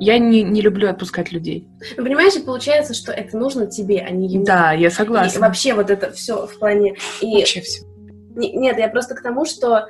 я 0.00 0.18
не, 0.18 0.42
не 0.42 0.60
люблю 0.60 0.88
отпускать 0.88 1.32
людей. 1.32 1.68
Ну, 1.96 2.04
понимаешь, 2.04 2.34
и 2.36 2.40
получается, 2.42 2.94
что 2.94 3.12
это 3.12 3.36
нужно 3.36 3.66
тебе, 3.66 4.00
а 4.00 4.10
не 4.10 4.28
ему. 4.28 4.44
Да, 4.44 4.72
я 4.72 4.88
И 4.88 4.90
согласна. 4.90 5.40
вообще 5.40 5.74
вот 5.74 5.90
это 5.90 6.10
все 6.12 6.46
в 6.46 6.58
плане... 6.58 6.96
И 7.20 7.36
Вообще 7.36 7.60
все. 7.60 7.84
Не- 8.34 8.52
Нет, 8.52 8.78
я 8.78 8.88
просто 8.88 9.14
к 9.14 9.22
тому, 9.22 9.44
что 9.44 9.86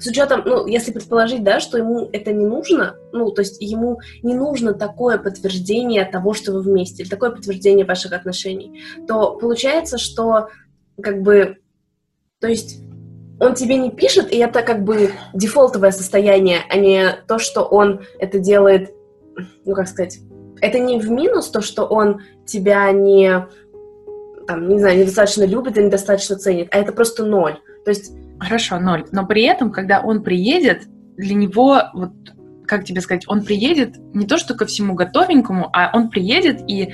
с 0.00 0.06
учетом, 0.06 0.42
ну, 0.46 0.66
если 0.66 0.92
предположить, 0.92 1.44
да, 1.44 1.60
что 1.60 1.76
ему 1.76 2.08
это 2.12 2.32
не 2.32 2.46
нужно, 2.46 2.96
ну, 3.12 3.30
то 3.30 3.42
есть 3.42 3.60
ему 3.60 4.00
не 4.22 4.34
нужно 4.34 4.72
такое 4.72 5.18
подтверждение 5.18 6.04
того, 6.06 6.32
что 6.32 6.52
вы 6.52 6.62
вместе, 6.62 7.02
или 7.02 7.10
такое 7.10 7.30
подтверждение 7.30 7.84
ваших 7.84 8.12
отношений, 8.12 8.82
то 9.06 9.36
получается, 9.36 9.98
что 9.98 10.48
как 11.02 11.20
бы, 11.22 11.58
то 12.40 12.48
есть 12.48 12.80
он 13.38 13.54
тебе 13.54 13.76
не 13.76 13.90
пишет, 13.90 14.32
и 14.32 14.38
это 14.38 14.62
как 14.62 14.84
бы 14.84 15.10
дефолтовое 15.34 15.90
состояние, 15.90 16.60
а 16.70 16.76
не 16.76 17.12
то, 17.26 17.38
что 17.38 17.62
он 17.62 18.00
это 18.18 18.38
делает, 18.38 18.94
ну, 19.66 19.74
как 19.74 19.88
сказать, 19.88 20.18
это 20.62 20.78
не 20.78 20.98
в 20.98 21.10
минус 21.10 21.48
то, 21.48 21.60
что 21.60 21.84
он 21.84 22.22
тебя 22.46 22.90
не, 22.92 23.46
там, 24.46 24.68
не 24.68 24.78
знаю, 24.78 24.98
недостаточно 24.98 25.44
любит 25.44 25.76
и 25.76 25.82
недостаточно 25.82 26.36
ценит, 26.36 26.68
а 26.70 26.78
это 26.78 26.92
просто 26.92 27.24
ноль. 27.24 27.58
То 27.84 27.90
есть 27.90 28.12
Хорошо, 28.40 28.78
ноль. 28.80 29.04
Но 29.12 29.26
при 29.26 29.42
этом, 29.42 29.70
когда 29.70 30.00
он 30.00 30.22
приедет, 30.22 30.84
для 31.16 31.34
него, 31.34 31.82
вот, 31.92 32.12
как 32.66 32.84
тебе 32.84 33.00
сказать, 33.00 33.24
он 33.28 33.44
приедет 33.44 33.96
не 34.14 34.26
то, 34.26 34.38
что 34.38 34.54
ко 34.54 34.66
всему 34.66 34.94
готовенькому, 34.94 35.68
а 35.72 35.90
он 35.92 36.08
приедет, 36.08 36.62
и 36.66 36.92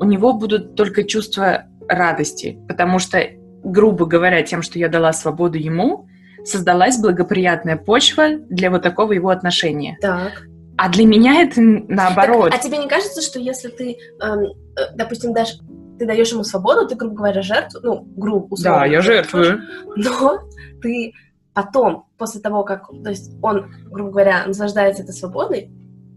у 0.00 0.04
него 0.04 0.32
будут 0.32 0.76
только 0.76 1.04
чувства 1.04 1.64
радости, 1.88 2.58
потому 2.68 2.98
что, 2.98 3.22
грубо 3.62 4.06
говоря, 4.06 4.42
тем, 4.42 4.62
что 4.62 4.78
я 4.78 4.88
дала 4.88 5.12
свободу 5.12 5.58
ему, 5.58 6.06
создалась 6.44 6.98
благоприятная 6.98 7.76
почва 7.76 8.36
для 8.48 8.70
вот 8.70 8.82
такого 8.82 9.12
его 9.12 9.30
отношения. 9.30 9.96
Так. 10.00 10.46
А 10.76 10.88
для 10.88 11.06
меня 11.06 11.42
это 11.42 11.60
наоборот. 11.60 12.50
Так, 12.50 12.60
а 12.60 12.62
тебе 12.62 12.78
не 12.78 12.88
кажется, 12.88 13.22
что 13.22 13.38
если 13.38 13.68
ты, 13.68 13.96
эм, 14.20 14.40
э, 14.40 14.96
допустим, 14.96 15.32
дашь, 15.32 15.56
ты 15.98 16.06
даешь 16.06 16.32
ему 16.32 16.44
свободу, 16.44 16.86
ты, 16.88 16.94
грубо 16.96 17.14
говоря, 17.16 17.42
жертву, 17.42 17.80
ну, 17.82 18.06
грубо, 18.16 18.52
условно. 18.54 18.80
Да, 18.80 18.86
я 18.86 19.00
жертвую. 19.00 19.60
Но 19.96 20.40
ты 20.82 21.12
потом, 21.52 22.06
после 22.18 22.40
того, 22.40 22.64
как, 22.64 22.88
то 23.02 23.10
есть 23.10 23.32
он, 23.42 23.66
грубо 23.86 24.10
говоря, 24.10 24.44
наслаждается 24.46 25.02
этой 25.02 25.12
свободой, 25.14 25.70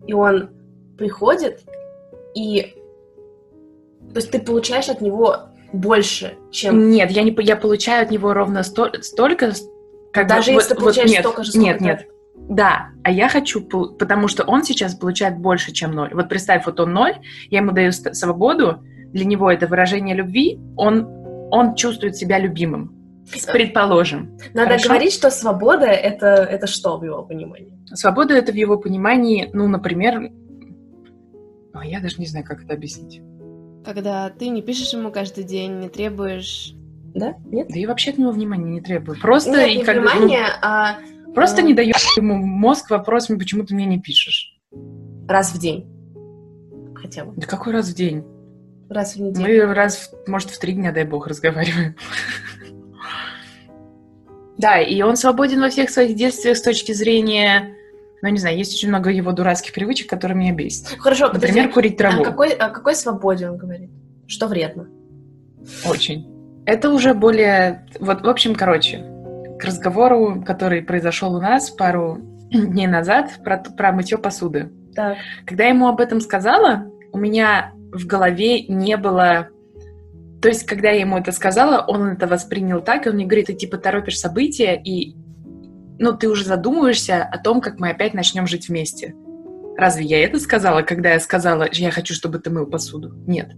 и 0.08 0.14
он 0.14 0.50
приходит, 0.98 1.62
и, 2.36 2.76
то 4.14 4.16
есть 4.16 4.32
ты 4.32 4.40
получаешь 4.40 4.90
от 4.90 5.02
него 5.02 5.38
больше, 5.74 6.36
чем... 6.52 6.90
Нет, 6.90 7.12
я 7.12 7.24
не 7.24 7.36
я 7.44 7.56
получаю 7.56 8.04
от 8.04 8.12
него 8.12 8.34
ровно 8.34 8.64
сто- 8.64 8.92
столько, 9.02 9.52
как 10.12 10.28
Даже 10.28 10.52
бы- 10.52 10.58
если 10.58 10.70
ты 10.70 10.76
вот- 10.76 10.80
вот 10.80 10.86
получаешь 10.86 11.12
нет, 11.12 11.20
столько 11.20 11.44
же, 11.44 11.52
сколько 11.52 11.66
Нет, 11.68 11.78
ты. 11.80 11.84
нет. 11.84 12.08
Да, 12.50 12.90
а 13.04 13.12
я 13.12 13.28
хочу, 13.30 13.62
потому 13.62 14.28
что 14.28 14.44
он 14.44 14.64
сейчас 14.64 14.96
получает 14.96 15.38
больше, 15.38 15.72
чем 15.74 15.92
ноль. 15.92 16.14
Вот 16.14 16.30
представь, 16.30 16.66
вот 16.66 16.80
он 16.80 16.94
ноль, 16.94 17.16
я 17.50 17.60
ему 17.60 17.72
даю 17.74 17.92
свободу, 17.92 18.84
для 19.14 19.26
него 19.26 19.52
это 19.52 19.68
выражение 19.68 20.16
любви, 20.16 20.60
он, 20.76 21.08
он 21.52 21.76
чувствует 21.76 22.16
себя 22.16 22.40
любимым. 22.40 22.94
Предположим. 23.52 24.38
Надо 24.54 24.70
Хорошо. 24.70 24.90
говорить, 24.90 25.14
что 25.14 25.30
свобода 25.30 25.86
это, 25.86 26.28
это 26.28 26.66
что 26.68 26.98
в 26.98 27.04
его 27.04 27.24
понимании? 27.24 27.74
Свобода 27.94 28.34
это 28.34 28.52
в 28.52 28.56
его 28.56 28.78
понимании, 28.78 29.50
ну, 29.54 29.68
например, 29.68 30.32
а 31.74 31.86
я 31.86 32.00
даже 32.00 32.18
не 32.18 32.26
знаю, 32.26 32.46
как 32.46 32.64
это 32.64 32.74
объяснить. 32.74 33.22
Когда 33.86 34.30
ты 34.30 34.50
не 34.50 34.62
пишешь 34.62 34.94
ему 34.94 35.12
каждый 35.12 35.44
день, 35.44 35.80
не 35.80 35.90
требуешь... 35.90 36.74
Да? 37.14 37.36
Нет? 37.46 37.68
Да 37.70 37.80
и 37.80 37.86
вообще 37.86 38.12
от 38.12 38.18
него 38.18 38.32
внимания 38.32 38.70
не 38.70 38.82
требую. 38.82 39.20
Просто, 39.20 39.52
Нет, 39.52 39.70
и 39.70 39.78
не 39.78 39.84
как 39.84 39.96
ну, 39.96 40.02
внимание, 40.02 40.46
а 40.62 40.98
просто 41.34 41.62
а, 41.62 41.66
не 41.66 41.74
даю 41.74 41.94
ему 42.16 42.36
мозг 42.36 42.90
вопросами, 42.90 43.38
почему 43.38 43.66
ты 43.66 43.74
мне 43.74 43.86
не 43.86 44.00
пишешь. 44.00 44.56
раз 45.28 45.54
в 45.54 45.60
день. 45.60 45.88
Хотя 46.96 47.26
бы. 47.26 47.34
Да 47.36 47.48
какой 47.48 47.74
раз 47.74 47.90
в 47.90 47.96
день? 47.96 48.24
Раз 48.89 49.15
в 49.15 49.22
неделю. 49.22 49.67
Мы 49.67 49.74
раз, 49.74 50.12
в- 50.12 50.29
может, 50.29 50.50
в 50.50 50.60
три 50.60 50.74
дня, 50.74 50.91
дай 50.91 51.03
бог, 51.03 51.27
разговариваем. 51.27 51.96
Да, 54.58 54.79
и 54.79 55.01
он 55.01 55.17
свободен 55.17 55.62
во 55.62 55.70
всех 55.70 55.89
своих 55.89 56.15
действиях 56.15 56.58
с 56.58 56.62
точки 56.62 56.91
зрения... 56.91 57.75
Ну, 58.24 58.29
не 58.29 58.39
знаю, 58.39 58.58
есть 58.58 58.74
очень 58.74 58.89
много 58.89 59.12
его 59.12 59.32
дурацких 59.32 59.74
привычек, 59.74 60.10
которые 60.10 60.36
меня 60.36 60.53
бесят. 60.53 60.98
Хорошо, 60.98 61.27
подожди. 61.27 61.48
Например, 61.48 61.72
курить 61.72 61.94
О 61.96 61.98
траву. 61.98 62.24
какой, 62.24 62.50
о 62.50 62.70
какой 62.70 62.96
свободе 62.96 63.48
он 63.50 63.58
говорит? 63.58 63.91
Что 64.25 64.48
вредно? 64.48 64.88
Очень. 65.88 66.27
Это 66.65 66.89
уже 66.89 67.13
более... 67.13 67.86
Вот, 68.00 68.22
в 68.22 68.27
общем, 68.27 68.56
короче, 68.56 69.06
к 69.60 69.63
разговору, 69.63 70.44
который 70.44 70.82
произошел 70.82 71.36
у 71.36 71.39
нас 71.39 71.70
пару 71.70 72.17
дней 72.51 72.88
назад 72.88 73.32
про, 73.44 73.58
про 73.58 73.91
мытье 73.91 74.17
посуды. 74.17 74.72
Так. 74.96 75.17
Когда 75.46 75.65
я 75.65 75.70
ему 75.70 75.88
об 75.88 76.01
этом 76.01 76.20
сказала, 76.20 76.91
у 77.13 77.20
меня 77.20 77.74
в 77.98 78.06
голове 78.06 78.63
не 78.63 78.98
было... 78.98 79.50
То 80.42 80.50
есть, 80.50 80.66
когда 80.66 80.89
я 80.92 81.01
ему 81.01 81.18
это 81.18 81.32
сказала, 81.32 81.84
он 81.88 82.10
это 82.10 82.27
воспринял 82.27 82.82
так, 82.82 83.06
и 83.06 83.10
он 83.10 83.16
мне 83.16 83.25
говорит, 83.25 83.48
ты 83.48 83.54
типа 83.54 83.77
торопишь 83.77 84.20
события, 84.20 84.80
и 84.82 85.16
ну, 86.00 86.16
ты 86.16 86.30
уже 86.30 86.46
задумываешься 86.46 87.24
о 87.24 87.39
том, 87.39 87.60
как 87.60 87.80
мы 87.80 87.89
опять 87.89 88.13
начнем 88.13 88.48
жить 88.48 88.70
вместе. 88.70 89.16
Разве 89.77 90.06
я 90.06 90.24
это 90.24 90.39
сказала, 90.39 90.82
когда 90.82 91.13
я 91.13 91.20
сказала, 91.20 91.68
я 91.72 91.92
хочу, 91.92 92.13
чтобы 92.13 92.39
ты 92.39 92.50
мыл 92.50 92.66
посуду? 92.66 93.13
Нет. 93.25 93.51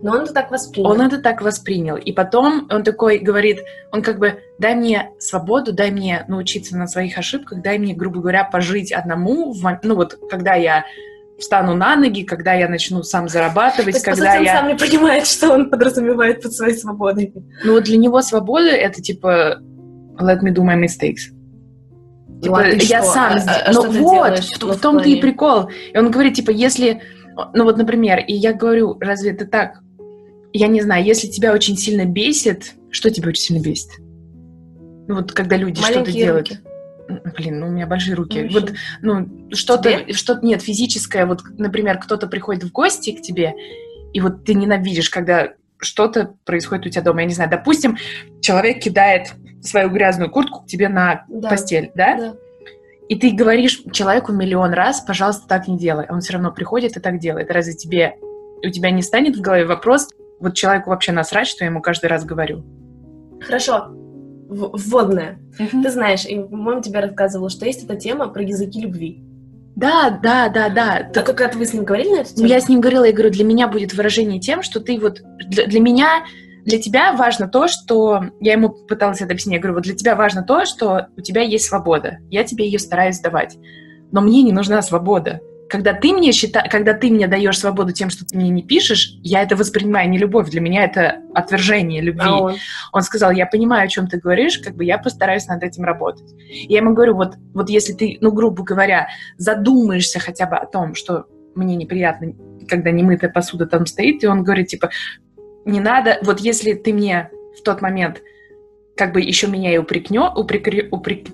Но 0.00 0.12
он 0.12 0.22
это 0.22 0.32
так 0.32 0.50
воспринял. 0.50 0.90
Он 0.90 1.00
это 1.00 1.18
так 1.18 1.42
воспринял. 1.42 1.96
И 1.96 2.12
потом 2.12 2.68
он 2.70 2.84
такой 2.84 3.18
говорит, 3.18 3.60
он 3.92 4.02
как 4.02 4.18
бы, 4.18 4.40
дай 4.58 4.74
мне 4.74 5.10
свободу, 5.18 5.72
дай 5.72 5.90
мне 5.90 6.24
научиться 6.28 6.76
на 6.76 6.86
своих 6.86 7.18
ошибках, 7.18 7.62
дай 7.62 7.78
мне, 7.78 7.94
грубо 7.94 8.20
говоря, 8.20 8.44
пожить 8.44 8.92
одному, 8.92 9.52
в 9.52 9.80
ну 9.82 9.96
вот, 9.96 10.18
когда 10.30 10.54
я 10.54 10.84
встану 11.38 11.74
на 11.74 11.96
ноги, 11.96 12.24
когда 12.24 12.52
я 12.54 12.68
начну 12.68 13.02
сам 13.02 13.26
То 13.26 13.32
зарабатывать, 13.32 13.94
есть, 13.94 14.04
по 14.04 14.12
когда 14.12 14.32
сути, 14.32 14.38
он 14.38 14.44
я... 14.44 14.56
сам 14.56 14.68
не 14.68 14.74
понимает, 14.74 15.26
что 15.26 15.52
он 15.52 15.70
подразумевает 15.70 16.42
под 16.42 16.52
своей 16.52 16.74
свободой. 16.74 17.32
Ну 17.64 17.72
вот 17.74 17.84
для 17.84 17.96
него 17.96 18.20
свобода— 18.22 18.66
это 18.68 19.00
типа 19.00 19.60
let 20.20 20.40
me 20.42 20.52
do 20.52 20.62
my 20.64 20.76
mistakes. 20.76 21.32
Типа, 22.42 22.54
Ну, 22.60 22.66
а 22.66 22.70
ты 22.70 22.76
я 22.84 23.02
что? 23.02 23.12
сам... 23.12 23.32
А- 23.34 23.38
сдел- 23.38 23.62
а 23.64 23.72
ну 23.72 23.82
что 23.82 23.92
ты 23.92 23.98
вот, 23.98 24.14
делаешь, 24.14 24.50
в, 24.50 24.62
в 24.62 24.80
том-то 24.80 25.08
и 25.08 25.20
прикол. 25.20 25.70
И 25.92 25.98
он 25.98 26.10
говорит, 26.10 26.34
типа, 26.34 26.50
если... 26.50 27.00
Ну 27.54 27.64
вот, 27.64 27.76
например, 27.78 28.18
и 28.20 28.32
я 28.32 28.52
говорю, 28.52 28.96
разве 29.00 29.30
это 29.30 29.46
так? 29.46 29.80
Я 30.52 30.66
не 30.68 30.80
знаю, 30.80 31.04
если 31.04 31.28
тебя 31.28 31.52
очень 31.52 31.76
сильно 31.76 32.04
бесит... 32.04 32.74
Что 32.90 33.10
тебя 33.10 33.28
очень 33.28 33.42
сильно 33.42 33.62
бесит? 33.62 33.90
Ну 35.08 35.16
вот, 35.16 35.32
когда 35.32 35.56
люди 35.56 35.80
что-то 35.80 36.12
делают. 36.12 36.48
руки. 36.48 36.60
Блин, 37.36 37.60
ну 37.60 37.68
у 37.68 37.70
меня 37.70 37.86
большие 37.86 38.14
руки. 38.14 38.48
Ну, 38.50 38.60
вот, 38.60 38.72
ну, 39.00 39.54
что-то, 39.54 40.12
что-то, 40.12 40.44
нет, 40.44 40.62
физическое, 40.62 41.24
вот, 41.26 41.40
например, 41.56 41.98
кто-то 41.98 42.26
приходит 42.26 42.64
в 42.64 42.72
гости 42.72 43.12
к 43.12 43.22
тебе, 43.22 43.54
и 44.12 44.20
вот 44.20 44.44
ты 44.44 44.54
ненавидишь, 44.54 45.10
когда 45.10 45.52
что-то 45.78 46.34
происходит 46.44 46.86
у 46.86 46.90
тебя 46.90 47.02
дома. 47.02 47.20
Я 47.20 47.26
не 47.26 47.34
знаю, 47.34 47.50
допустим, 47.50 47.96
человек 48.40 48.82
кидает 48.82 49.34
свою 49.62 49.90
грязную 49.90 50.30
куртку 50.30 50.62
к 50.62 50.66
тебе 50.66 50.88
на 50.88 51.24
Да. 51.28 51.48
постель, 51.48 51.92
да? 51.94 52.16
Да. 52.16 52.34
И 53.08 53.16
ты 53.16 53.30
говоришь 53.30 53.82
человеку 53.92 54.32
миллион 54.32 54.72
раз, 54.72 55.00
пожалуйста, 55.00 55.46
так 55.48 55.66
не 55.66 55.78
делай. 55.78 56.06
Он 56.08 56.20
все 56.20 56.34
равно 56.34 56.52
приходит 56.52 56.96
и 56.96 57.00
так 57.00 57.18
делает. 57.18 57.50
Разве 57.50 57.72
тебе, 57.74 58.16
у 58.62 58.68
тебя 58.68 58.90
не 58.90 59.02
станет 59.02 59.36
в 59.36 59.40
голове 59.40 59.64
вопрос, 59.64 60.08
вот 60.40 60.54
человеку 60.54 60.90
вообще 60.90 61.12
насрать, 61.12 61.48
что 61.48 61.64
я 61.64 61.70
ему 61.70 61.80
каждый 61.80 62.06
раз 62.06 62.24
говорю? 62.24 62.64
Хорошо. 63.40 63.94
Вводная. 64.48 65.38
Ты 65.58 65.90
знаешь, 65.90 66.24
и, 66.24 66.38
по-моему, 66.38 66.80
тебе 66.80 67.00
рассказывала, 67.00 67.50
что 67.50 67.66
есть 67.66 67.84
эта 67.84 67.96
тема 67.96 68.28
про 68.28 68.42
языки 68.42 68.80
любви. 68.80 69.22
Да, 69.76 70.18
да, 70.22 70.48
да, 70.48 70.68
да. 70.70 71.08
А 71.14 71.22
как 71.22 71.54
вы 71.54 71.64
с 71.64 71.72
ним 71.72 71.84
говорили 71.84 72.08
на 72.08 72.20
эту 72.22 72.34
тему? 72.34 72.48
я 72.48 72.60
с 72.60 72.68
ним 72.68 72.80
говорила, 72.80 73.04
я 73.04 73.12
говорю, 73.12 73.30
для 73.30 73.44
меня 73.44 73.68
будет 73.68 73.94
выражение 73.94 74.40
тем, 74.40 74.62
что 74.62 74.80
ты 74.80 74.98
вот... 74.98 75.20
Для, 75.46 75.66
для 75.66 75.80
меня, 75.80 76.24
для 76.64 76.80
тебя 76.80 77.12
важно 77.12 77.46
то, 77.46 77.68
что... 77.68 78.24
Я 78.40 78.54
ему 78.54 78.70
пыталась 78.70 79.20
это 79.20 79.32
объяснить. 79.32 79.54
Я 79.54 79.60
говорю, 79.60 79.74
вот 79.74 79.84
для 79.84 79.94
тебя 79.94 80.16
важно 80.16 80.42
то, 80.42 80.64
что 80.64 81.08
у 81.16 81.20
тебя 81.20 81.42
есть 81.42 81.66
свобода. 81.66 82.18
Я 82.30 82.42
тебе 82.42 82.64
ее 82.64 82.78
стараюсь 82.78 83.20
давать. 83.20 83.56
Но 84.10 84.20
мне 84.20 84.42
не 84.42 84.52
нужна 84.52 84.82
свобода. 84.82 85.40
Когда 85.68 85.92
ты 85.92 86.12
мне 86.12 86.32
счита... 86.32 86.64
когда 86.70 86.94
ты 86.94 87.10
мне 87.10 87.26
даешь 87.26 87.58
свободу 87.58 87.92
тем, 87.92 88.10
что 88.10 88.24
ты 88.24 88.36
мне 88.36 88.48
не 88.48 88.62
пишешь, 88.62 89.18
я 89.22 89.42
это 89.42 89.54
воспринимаю 89.56 90.08
не 90.08 90.18
любовь. 90.18 90.48
Для 90.50 90.60
меня 90.60 90.84
это 90.84 91.20
отвержение 91.34 92.00
любви. 92.00 92.22
А 92.24 92.40
он? 92.40 92.54
Он 92.92 93.02
сказал, 93.02 93.30
я 93.30 93.46
понимаю, 93.46 93.84
о 93.84 93.88
чем 93.88 94.06
ты 94.06 94.18
говоришь, 94.18 94.58
как 94.58 94.76
бы 94.76 94.84
я 94.84 94.98
постараюсь 94.98 95.46
над 95.46 95.62
этим 95.62 95.84
работать. 95.84 96.32
И 96.48 96.72
я 96.72 96.78
ему 96.78 96.94
говорю, 96.94 97.14
вот, 97.16 97.34
вот 97.54 97.68
если 97.68 97.92
ты, 97.92 98.18
ну, 98.20 98.32
грубо 98.32 98.62
говоря, 98.62 99.08
задумаешься 99.36 100.18
хотя 100.20 100.46
бы 100.46 100.56
о 100.56 100.66
том, 100.66 100.94
что 100.94 101.26
мне 101.54 101.76
неприятно, 101.76 102.32
когда 102.66 102.90
немытая 102.90 103.30
посуда 103.30 103.66
там 103.66 103.86
стоит, 103.86 104.24
и 104.24 104.26
он 104.26 104.44
говорит, 104.44 104.68
типа, 104.68 104.90
не 105.64 105.80
надо, 105.80 106.18
вот 106.22 106.40
если 106.40 106.72
ты 106.72 106.92
мне 106.92 107.30
в 107.58 107.62
тот 107.62 107.82
момент 107.82 108.22
как 108.96 109.12
бы 109.12 109.20
еще 109.20 109.46
меня 109.46 109.72
и 109.72 109.78
упрекнё, 109.78 110.32
упрекри- 110.34 110.88
упрек- 110.90 111.28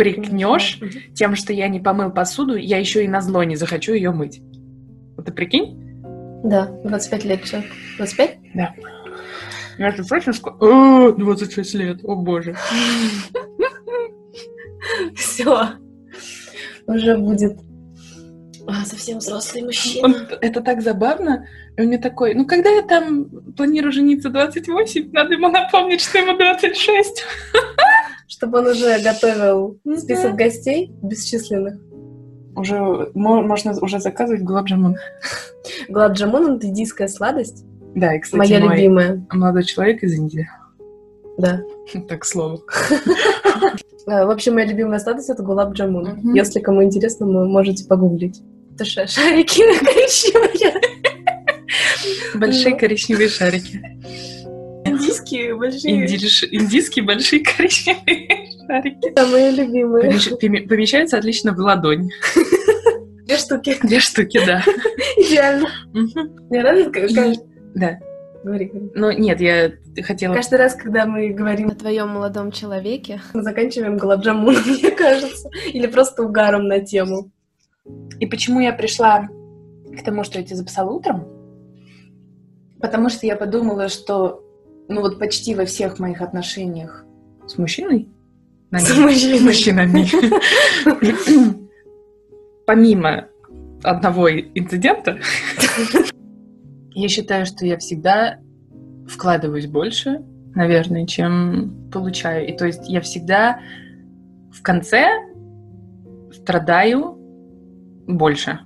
упрекнешь 0.00 0.78
Мгм. 0.80 0.90
тем, 1.14 1.36
что 1.36 1.52
я 1.52 1.68
не 1.68 1.80
помыл 1.80 2.10
посуду, 2.10 2.56
я 2.56 2.78
еще 2.78 3.04
и 3.04 3.08
на 3.08 3.20
зло 3.20 3.42
не 3.44 3.56
захочу 3.56 3.92
ее 3.92 4.10
мыть. 4.10 4.40
Вот 5.16 5.26
ты 5.26 5.32
прикинь? 5.32 5.76
Да, 6.44 6.66
25 6.84 7.24
лет 7.24 7.44
все. 7.44 7.62
25? 7.98 8.38
Между 9.78 10.06
прочим, 10.06 10.32
ско- 10.32 10.56
О, 10.60 11.12
26 11.12 11.74
лет, 11.74 12.00
о 12.04 12.14
боже. 12.16 12.56
Все. 15.14 15.70
Уже 16.86 17.16
будет 17.18 17.58
а, 18.66 18.84
совсем 18.84 19.18
взрослый 19.18 19.62
мужчина. 19.62 20.06
Он, 20.06 20.16
это 20.40 20.60
так 20.60 20.82
забавно. 20.82 21.46
И 21.76 21.80
он 21.80 21.88
мне 21.88 21.98
такой, 21.98 22.34
ну, 22.34 22.46
когда 22.46 22.70
я 22.70 22.82
там 22.82 23.26
планирую 23.56 23.92
жениться 23.92 24.28
28, 24.28 25.10
надо 25.12 25.34
ему 25.34 25.48
напомнить, 25.48 26.00
что 26.02 26.18
ему 26.18 26.36
26. 26.36 27.24
Чтобы 28.30 28.60
он 28.60 28.68
уже 28.68 29.00
готовил 29.02 29.78
Ну 29.84 29.96
список 29.98 30.36
гостей 30.36 30.92
бесчисленных. 31.02 31.80
Уже 32.54 32.78
мо- 33.14 33.42
можно 33.42 33.76
уже 33.80 33.98
заказывать 33.98 34.42
гулабджамун. 34.42 34.96
Гладжамун— 35.88 36.56
это 36.56 36.66
индийская 36.68 37.08
сладость. 37.08 37.64
Да, 37.96 38.14
и, 38.14 38.20
кстати, 38.20 38.38
Моя 38.38 38.60
мой 38.60 38.76
любимая. 38.76 39.26
молодой 39.32 39.64
человек 39.64 40.02
из 40.04 40.14
Индии. 40.14 40.48
Да. 41.38 41.60
Так 42.08 42.24
слово. 42.24 42.60
А, 44.06 44.24
Вообще, 44.26 44.52
моя 44.52 44.66
любимая 44.66 45.00
сладость— 45.00 45.28
это 45.30 45.42
гулаб 45.42 45.72
джамун. 45.74 46.04
Мгм. 46.22 46.34
Если 46.34 46.60
кому 46.60 46.84
интересно, 46.84 47.26
вы 47.26 47.48
можете 47.48 47.84
погуглить. 47.86 48.40
Это 48.74 48.84
ша- 48.84 49.06
шарики 49.08 49.60
коричневые. 49.84 50.80
Большие 52.34 52.74
Ну. 52.74 52.78
коричневые 52.78 53.28
шарики. 53.28 53.80
Индийские 55.00 55.54
большие. 55.56 56.06
Индиш- 56.06 56.48
Индийские 56.50 57.04
большие 57.04 57.42
коричневые 57.42 58.28
шарики. 58.66 59.12
Самые 59.16 59.50
любимые. 59.52 60.10
Помещ- 60.10 60.68
Помещаются 60.68 61.18
отлично 61.18 61.52
в 61.52 61.58
ладонь. 61.58 62.10
Две 63.26 63.36
штуки. 63.36 63.76
Две 63.82 64.00
штуки, 64.00 64.40
да. 64.44 64.62
Идеально. 65.16 65.68
Мне 65.92 66.60
нравится, 66.62 67.34
Да. 67.74 67.98
Говори, 68.42 68.64
говори. 68.66 68.90
Ну, 68.94 69.10
нет, 69.12 69.38
я 69.40 69.72
хотела... 70.02 70.32
Каждый 70.34 70.58
раз, 70.58 70.74
когда 70.74 71.04
мы 71.04 71.28
говорим, 71.28 71.68
О 71.68 71.74
твоем 71.74 72.08
молодом 72.08 72.50
человеке. 72.52 73.20
мы 73.34 73.42
заканчиваем 73.42 73.98
гулабджамуном, 73.98 74.62
мне 74.66 74.90
кажется. 74.92 75.50
Или 75.72 75.86
просто 75.86 76.22
угаром 76.22 76.66
на 76.66 76.80
тему. 76.80 77.30
И 78.18 78.24
почему 78.26 78.60
я 78.60 78.72
пришла 78.72 79.28
к 79.96 80.02
тому, 80.04 80.24
что 80.24 80.38
я 80.38 80.44
тебе 80.44 80.56
записала 80.56 80.90
утром? 80.90 81.26
Потому 82.80 83.10
что 83.10 83.26
я 83.26 83.36
подумала, 83.36 83.88
что 83.90 84.42
ну 84.90 85.00
вот 85.00 85.18
почти 85.18 85.54
во 85.54 85.64
всех 85.64 85.98
моих 85.98 86.20
отношениях 86.20 87.04
с 87.46 87.56
мужчиной, 87.56 88.08
С 88.72 88.96
мужчиной. 88.96 89.40
мужчинами, 89.44 90.06
помимо 92.66 93.28
одного 93.82 94.30
инцидента, 94.30 95.18
я 96.92 97.08
считаю, 97.08 97.46
что 97.46 97.64
я 97.64 97.78
всегда 97.78 98.40
вкладываюсь 99.08 99.66
больше, 99.66 100.22
наверное, 100.54 101.06
чем 101.06 101.88
получаю. 101.92 102.48
И 102.48 102.56
то 102.56 102.66
есть 102.66 102.88
я 102.88 103.00
всегда 103.00 103.60
в 104.52 104.60
конце 104.62 105.06
страдаю 106.32 107.16
больше. 108.06 108.60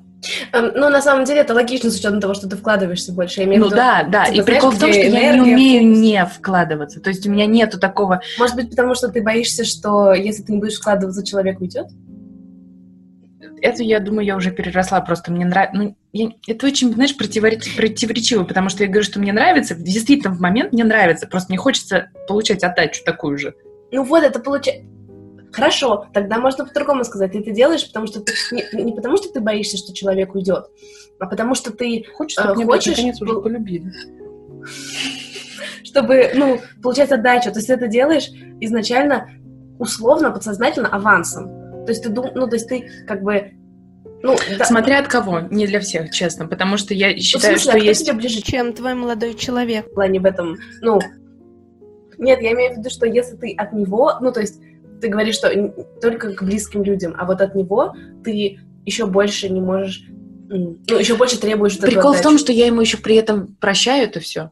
Ну, 0.53 0.89
на 0.91 1.01
самом 1.03 1.25
деле, 1.25 1.41
это 1.41 1.55
логично 1.55 1.91
с 1.91 1.99
учетом 1.99 2.21
того, 2.21 2.35
что 2.35 2.49
ты 2.49 2.57
вкладываешься 2.57 3.13
больше. 3.13 3.41
Я 3.41 3.47
имею 3.47 3.61
в 3.61 3.65
Ну 3.65 3.67
виду, 3.67 3.77
да, 3.77 4.03
да. 4.05 4.25
типа, 4.27 4.41
И 4.41 4.45
прикол 4.45 4.71
в 4.71 4.79
том, 4.79 4.93
что 4.93 5.01
я 5.01 5.09
не 5.09 5.17
энергия, 5.19 5.41
умею 5.55 5.87
не 5.87 6.27
вкладываться. 6.27 7.01
То 7.01 7.11
есть 7.11 7.27
у 7.27 7.31
меня 7.31 7.47
нету 7.47 7.79
такого... 7.79 8.21
Может 8.39 8.57
быть, 8.57 8.71
потому 8.71 8.95
что 8.95 9.09
ты 9.09 9.23
боишься, 9.23 9.65
что 9.65 10.13
если 10.13 10.43
ты 10.43 10.53
не 10.53 10.59
будешь 10.59 10.79
вкладываться, 10.79 11.25
человек 11.25 11.61
уйдет? 11.61 11.87
Это, 13.61 13.83
я 13.83 13.99
думаю, 14.01 14.27
я 14.27 14.37
уже 14.37 14.51
переросла. 14.51 15.01
Просто 15.01 15.33
мне 15.33 15.45
нравится... 15.47 15.77
Ну, 15.77 15.97
я- 16.13 16.31
Это 16.47 16.67
очень, 16.67 16.93
знаешь, 16.93 17.15
противореч- 17.19 17.77
противоречиво, 17.77 18.45
потому 18.45 18.69
что 18.69 18.83
я 18.85 18.89
говорю, 18.89 19.05
что 19.05 19.21
мне 19.21 19.33
нравится. 19.33 19.75
Действительно, 19.75 20.35
в 20.35 20.41
момент 20.41 20.73
мне 20.73 20.85
нравится. 20.85 21.27
Просто 21.27 21.51
не 21.53 21.57
хочется 21.57 22.09
получать 22.29 22.63
отдачу 22.63 23.03
такую 23.05 23.39
же. 23.39 23.55
Ну 23.91 24.03
вот, 24.05 24.23
это 24.23 24.39
получается... 24.41 24.85
Хорошо, 25.55 26.07
тогда 26.13 26.39
можно 26.39 26.67
по-другому 26.67 27.05
сказать. 27.05 27.33
Ты 27.33 27.41
это 27.41 27.51
делаешь, 27.53 27.87
потому 27.87 28.07
что 28.07 28.21
ты... 28.21 28.33
Не, 28.53 28.83
не 28.83 28.93
потому, 28.93 29.17
что 29.17 29.33
ты 29.33 29.41
боишься, 29.41 29.77
что 29.77 29.95
человек 29.95 30.35
уйдет, 30.35 30.67
а 31.19 31.27
потому 31.27 31.55
что 31.55 31.71
ты, 31.73 32.05
Хочешь, 32.15 32.39
А, 32.39 32.43
чтобы 32.43 32.63
меня 32.63 32.67
хочешь, 32.67 32.97
наконец 32.97 33.21
уже 33.23 33.33
пол- 33.33 33.43
полюбили. 33.43 33.93
чтобы, 35.85 36.31
ну, 36.35 36.61
получать 36.83 37.13
отдачу. 37.13 37.51
То 37.53 37.59
есть 37.59 37.69
ты 37.69 37.75
это 37.75 37.87
делаешь 37.87 38.31
изначально, 38.61 39.31
условно, 39.79 40.31
подсознательно, 40.31 40.89
авансом. 40.89 41.47
То 41.85 41.91
есть 41.91 42.03
ты 42.03 42.09
дум... 42.09 42.31
ну, 42.35 42.49
то 42.49 42.57
есть 42.57 42.69
ты 42.69 42.89
как 43.07 43.23
бы... 43.23 43.53
Ну, 44.23 44.37
да, 44.59 44.65
Смотря 44.65 45.01
от 45.01 45.09
кого, 45.09 45.41
не 45.41 45.67
для 45.67 45.81
всех, 45.81 46.11
честно. 46.11 46.49
Потому 46.49 46.79
что 46.79 46.95
я 46.95 47.11
в 47.11 47.19
считаю, 47.19 47.59
смысле, 47.59 47.71
а 47.71 47.75
что 47.75 47.79
кто 47.79 47.89
есть... 47.89 48.07
тебе 48.07 48.17
ближе 48.17 48.41
Чем 48.41 48.73
твой 48.73 48.95
молодой 48.95 49.35
человек? 49.35 49.87
в 49.87 49.95
плане 49.95 50.19
в 50.19 50.25
этом, 50.25 50.57
ну, 50.81 50.99
нет, 52.17 52.41
я 52.41 52.53
имею 52.53 52.75
в 52.75 52.79
виду, 52.79 52.91
что 52.91 53.07
если 53.07 53.37
ты 53.37 53.55
от 53.55 53.73
него, 53.73 54.15
ну, 54.21 54.33
то 54.33 54.41
есть 54.41 54.61
ты 55.01 55.09
говоришь, 55.09 55.37
что 55.37 55.51
только 56.01 56.33
к 56.33 56.43
близким 56.43 56.83
людям, 56.83 57.15
а 57.19 57.25
вот 57.25 57.41
от 57.41 57.55
него 57.55 57.95
ты 58.25 58.59
еще 58.87 59.07
больше 59.07 59.49
не 59.49 59.61
можешь, 59.61 60.03
ну, 60.49 60.79
еще 60.99 61.17
больше 61.17 61.39
требуешь 61.41 61.79
Прикол 61.79 62.13
в 62.13 62.21
том, 62.23 62.39
что 62.39 62.53
я 62.53 62.67
ему 62.67 62.81
еще 62.81 62.99
при 62.99 63.17
этом 63.17 63.57
прощаю 63.61 64.05
это 64.05 64.21
все. 64.21 64.51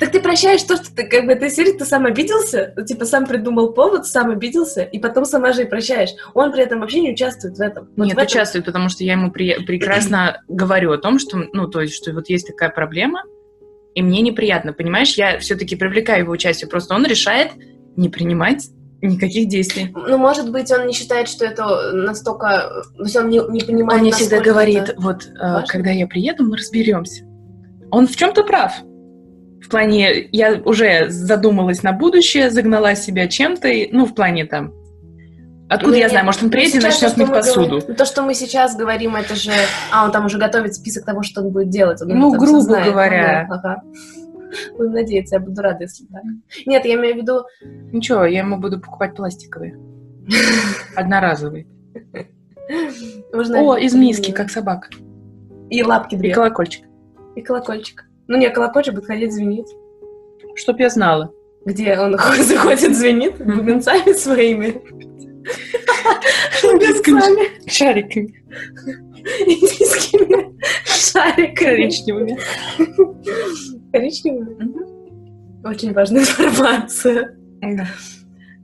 Так 0.00 0.10
ты 0.10 0.20
прощаешь 0.20 0.62
то, 0.64 0.76
что 0.76 0.92
ты, 0.92 1.06
как 1.06 1.24
бы, 1.24 1.36
ты 1.36 1.48
серии, 1.48 1.72
ты 1.72 1.84
сам 1.84 2.04
обиделся, 2.06 2.74
типа, 2.84 3.04
сам 3.04 3.26
придумал 3.26 3.72
повод, 3.72 4.06
сам 4.06 4.30
обиделся, 4.30 4.82
и 4.82 4.98
потом 4.98 5.24
сама 5.24 5.52
же 5.52 5.62
и 5.62 5.66
прощаешь. 5.66 6.10
Он 6.34 6.50
при 6.50 6.62
этом 6.64 6.80
вообще 6.80 7.00
не 7.00 7.12
участвует 7.12 7.56
в 7.56 7.60
этом. 7.60 7.88
Вот 7.96 8.06
Нет, 8.06 8.14
в 8.16 8.18
этом- 8.18 8.26
участвует, 8.26 8.64
потому 8.64 8.88
что 8.88 9.04
я 9.04 9.12
ему 9.12 9.30
при- 9.30 9.64
прекрасно 9.64 10.42
говорю 10.48 10.90
о 10.90 10.98
том, 10.98 11.20
что, 11.20 11.44
ну, 11.52 11.68
то 11.68 11.80
есть, 11.80 11.94
что 11.94 12.12
вот 12.12 12.28
есть 12.28 12.48
такая 12.48 12.70
проблема, 12.70 13.22
и 13.94 14.02
мне 14.02 14.20
неприятно, 14.22 14.72
понимаешь? 14.72 15.14
Я 15.14 15.38
все-таки 15.38 15.76
привлекаю 15.76 16.24
его 16.24 16.32
участие, 16.32 16.68
просто 16.68 16.94
он 16.94 17.06
решает 17.06 17.52
не 17.96 18.08
принимать 18.08 18.68
никаких 19.08 19.48
действий. 19.48 19.92
Ну, 19.94 20.16
может 20.18 20.50
быть, 20.50 20.70
он 20.70 20.86
не 20.86 20.92
считает, 20.92 21.28
что 21.28 21.44
это 21.44 21.92
настолько... 21.92 22.84
То 22.96 23.02
есть 23.02 23.16
он 23.16 23.28
не, 23.28 23.40
не 23.50 23.60
понимает, 23.60 23.98
Он 23.98 24.00
мне 24.06 24.12
всегда 24.12 24.40
говорит, 24.40 24.84
это- 24.90 24.94
вот, 25.00 25.26
э, 25.26 25.30
важно? 25.40 25.66
когда 25.66 25.90
я 25.90 26.06
приеду, 26.06 26.44
мы 26.44 26.56
разберемся. 26.56 27.24
Он 27.90 28.06
в 28.06 28.16
чем-то 28.16 28.44
прав. 28.44 28.72
В 29.60 29.68
плане, 29.68 30.28
я 30.32 30.60
уже 30.64 31.08
задумалась 31.10 31.82
на 31.82 31.92
будущее, 31.92 32.50
загнала 32.50 32.94
себя 32.94 33.26
чем-то, 33.28 33.68
и, 33.68 33.90
ну, 33.92 34.06
в 34.06 34.14
плане 34.14 34.44
там... 34.46 34.72
Откуда 35.68 35.92
Ну, 35.92 35.96
я 35.96 36.02
нет, 36.02 36.10
знаю, 36.10 36.26
может, 36.26 36.42
он 36.42 36.48
ну, 36.48 36.52
приедет 36.52 36.82
и 36.82 36.86
начнет 36.86 37.16
мыть 37.16 37.28
мы 37.28 37.34
посуду. 37.34 37.66
говорим- 37.68 37.84
ну, 37.88 37.94
то, 37.94 38.04
что 38.04 38.22
мы 38.22 38.34
сейчас 38.34 38.76
говорим, 38.76 39.16
это 39.16 39.34
же... 39.34 39.52
А, 39.90 40.04
он 40.04 40.12
там 40.12 40.26
уже 40.26 40.38
готовит 40.38 40.74
список 40.74 41.04
того, 41.06 41.22
что 41.22 41.40
он 41.40 41.50
будет 41.50 41.70
делать. 41.70 42.02
Он 42.02 42.08
Ну, 42.08 42.30
грубо 42.32 42.76
говоря. 42.82 43.46
Ага. 43.50 43.82
Будем 44.76 44.92
надеяться, 44.92 45.36
я 45.36 45.40
буду 45.40 45.60
рада, 45.62 45.84
если 45.84 46.06
так. 46.06 46.22
Нет, 46.66 46.84
я 46.84 46.94
имею 46.94 47.14
в 47.14 47.18
виду... 47.18 47.44
Ничего, 47.92 48.24
я 48.24 48.40
ему 48.40 48.58
буду 48.58 48.80
покупать 48.80 49.14
пластиковые. 49.14 49.78
Одноразовые. 50.96 51.66
О, 53.32 53.76
из 53.76 53.94
миски, 53.94 54.30
как 54.30 54.50
собака. 54.50 54.88
И 55.70 55.82
лапки 55.82 56.14
И 56.14 56.18
две. 56.18 56.34
колокольчик. 56.34 56.86
И 57.34 57.42
колокольчик. 57.42 58.04
Ну, 58.28 58.38
не, 58.38 58.48
колокольчик 58.50 58.94
будет 58.94 59.06
ходить 59.06 59.32
звенит. 59.32 59.66
Чтоб 60.54 60.78
я 60.78 60.88
знала. 60.90 61.32
Где 61.64 61.98
он 61.98 62.16
заходит, 62.42 62.96
звенит 62.96 63.38
бубенцами 63.38 64.12
своими. 64.12 64.80
Бубенцами. 66.62 67.68
шариками. 67.70 68.44
Индийскими 69.46 70.58
шариками. 70.84 71.54
Коричневыми. 71.54 72.38
Коричневыми. 73.92 75.66
Очень 75.66 75.92
важная 75.92 76.22
информация. 76.22 77.36
Да. 77.60 77.86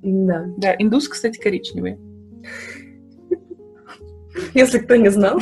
Да. 0.02 0.44
Да, 0.56 0.74
индус, 0.78 1.08
кстати, 1.08 1.38
коричневые. 1.38 1.98
Если 4.54 4.78
кто 4.78 4.96
не 4.96 5.10
знал. 5.10 5.40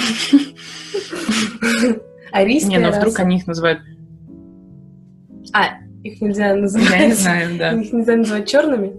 Арийская 2.32 2.70
Не, 2.70 2.78
ну 2.78 2.90
вдруг 2.90 3.18
они 3.18 3.36
их 3.36 3.46
называют... 3.46 3.80
А, 5.52 5.78
их 6.02 6.20
нельзя 6.20 6.54
называть. 6.54 6.90
Я 6.90 7.06
не 7.06 7.14
знаю, 7.14 7.58
да. 7.58 7.72
Их 7.72 7.92
нельзя 7.92 8.16
называть 8.16 8.48
черными. 8.48 8.94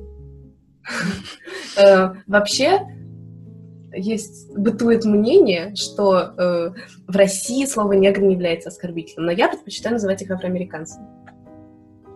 Э, 1.77 2.13
Вообще, 2.25 2.79
есть, 3.97 4.55
бытует 4.55 5.05
мнение, 5.05 5.75
что 5.75 6.33
э, 6.37 6.71
в 7.07 7.15
России 7.15 7.65
слово 7.65 7.93
негр 7.93 8.21
не 8.21 8.33
является 8.33 8.69
оскорбительным, 8.69 9.25
но 9.25 9.31
я 9.31 9.49
предпочитаю 9.49 9.93
называть 9.93 10.21
их 10.21 10.31
афроамериканцами. 10.31 11.07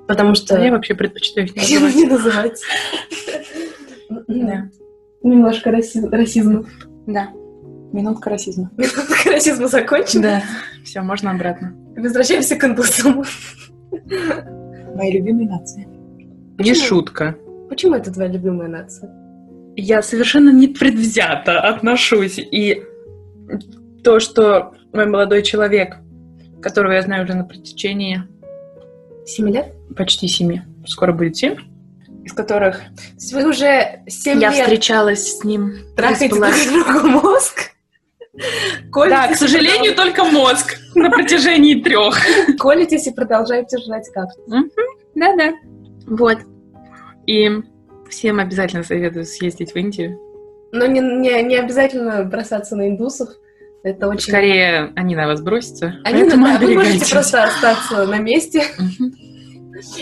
Потому 0.07 0.35
что... 0.35 0.61
Я 0.61 0.71
вообще 0.71 0.93
предпочитаю 0.93 1.47
их 1.47 1.55
не 1.55 2.05
называть. 2.05 2.59
не 4.27 4.43
называть. 4.43 4.69
Да. 4.69 4.69
Немножко 5.23 5.69
раси- 5.69 6.09
расизма. 6.09 6.65
Да. 7.07 7.29
Минутка 7.93 8.29
расизма. 8.29 8.71
Расизм 9.25 9.67
закончен. 9.67 10.21
Да. 10.21 10.43
Все, 10.83 11.01
можно 11.01 11.31
обратно. 11.31 11.75
Возвращаемся 11.95 12.55
к 12.55 12.63
индусам. 12.63 13.23
Мои 14.95 15.11
любимые 15.11 15.49
нации. 15.49 15.87
Не 16.57 16.73
шутка. 16.73 17.35
Почему 17.69 17.95
это 17.95 18.11
твоя 18.11 18.29
любимая 18.29 18.69
нация? 18.69 19.20
Я 19.75 20.01
совершенно 20.01 20.51
непредвзято 20.51 21.59
отношусь. 21.61 22.37
И 22.37 22.83
то, 24.03 24.19
что 24.19 24.73
мой 24.93 25.05
молодой 25.05 25.43
человек, 25.43 25.97
которого 26.61 26.91
я 26.93 27.01
знаю 27.01 27.23
уже 27.23 27.33
на 27.33 27.43
протяжении 27.43 28.23
Семи 29.25 29.51
лет? 29.51 29.73
почти 29.95 30.27
семи, 30.27 30.61
скоро 30.87 31.13
будет 31.13 31.37
семь, 31.37 31.55
из 32.23 32.33
которых 32.33 32.77
То 32.77 33.13
есть 33.15 33.33
вы 33.33 33.47
уже 33.47 34.01
семь 34.07 34.39
я 34.39 34.51
лет 34.51 34.63
встречалась 34.63 35.37
с 35.37 35.43
ним. 35.43 35.73
трахаете 35.95 36.35
друг 36.35 36.85
другу 36.85 37.07
мозг? 37.07 37.61
Да, 38.33 38.89
Колитесь 38.91 39.27
к 39.27 39.31
и 39.31 39.35
сожалению, 39.35 39.93
только 39.93 40.23
мозг 40.23 40.77
на 40.95 41.09
протяжении 41.09 41.75
трех. 41.75 42.17
Колитесь 42.59 43.05
и 43.07 43.11
продолжаете 43.11 43.77
жрать 43.77 44.07
кактус. 44.13 44.45
Да-да. 45.15 45.53
Вот. 46.07 46.37
И 47.27 47.49
всем 48.11 48.39
обязательно 48.39 48.83
советую 48.83 49.25
съездить 49.25 49.73
в 49.73 49.75
Индию. 49.75 50.19
Но 50.71 50.85
не, 50.85 50.99
не, 50.99 51.41
не 51.43 51.55
обязательно 51.57 52.23
бросаться 52.23 52.75
на 52.75 52.87
индусов. 52.87 53.29
Это 53.83 54.07
очень... 54.07 54.31
Скорее, 54.31 54.91
они 54.95 55.15
на 55.15 55.27
вас 55.27 55.41
бросятся. 55.41 55.95
Они, 56.03 56.29
да, 56.29 56.35
вы 56.35 56.75
можете 56.75 57.11
просто 57.11 57.43
остаться 57.43 58.05
на 58.05 58.19
месте. 58.19 58.63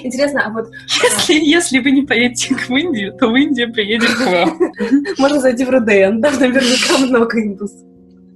Интересно, 0.03 0.43
а 0.45 0.49
вот 0.51 0.67
Если, 1.01 1.33
если 1.35 1.79
вы 1.79 1.91
не 1.91 2.01
поедете 2.01 2.53
в 2.55 2.69
Индию, 2.69 3.13
то 3.13 3.29
в 3.29 3.35
Индию 3.35 3.71
приедет 3.71 4.09
к 4.09 4.25
вам. 4.25 4.59
можно 5.17 5.39
зайти 5.39 5.63
в 5.63 5.69
РДН, 5.69 6.21
там 6.21 6.37
наверняка 6.39 6.97
много 6.97 7.41
индусов. 7.41 7.79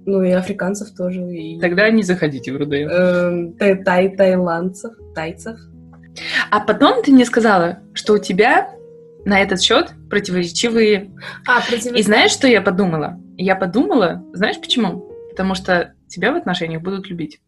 Ну 0.06 0.22
и 0.22 0.32
африканцев 0.32 0.96
тоже, 0.96 1.22
и 1.22 1.60
Тогда 1.60 1.90
не 1.90 2.04
заходите 2.04 2.52
в 2.52 2.58
РУДН. 2.58 2.74
эм, 2.76 3.54
тай, 3.54 3.84
тай- 3.84 4.16
тайландцев, 4.16 4.94
тайцев. 5.16 5.58
А 6.52 6.60
потом 6.60 7.02
ты 7.04 7.12
мне 7.12 7.26
сказала, 7.26 7.80
что 7.94 8.14
у 8.14 8.18
тебя 8.18 8.70
на 9.26 9.42
этот 9.42 9.62
счет 9.62 9.94
противоречивые... 10.10 11.12
А, 11.48 11.62
против... 11.62 11.94
И 11.94 12.02
знаешь, 12.02 12.32
что 12.32 12.48
я 12.48 12.62
подумала? 12.62 13.20
Я 13.38 13.56
подумала, 13.56 14.24
знаешь 14.34 14.60
почему? 14.60 15.12
Потому 15.30 15.56
что 15.56 15.94
тебя 16.08 16.32
в 16.32 16.36
отношениях 16.36 16.82
будут 16.82 17.08
любить. 17.08 17.42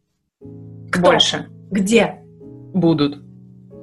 Кто? 0.91 1.01
Больше 1.01 1.47
Где? 1.71 2.15
будут. 2.73 3.21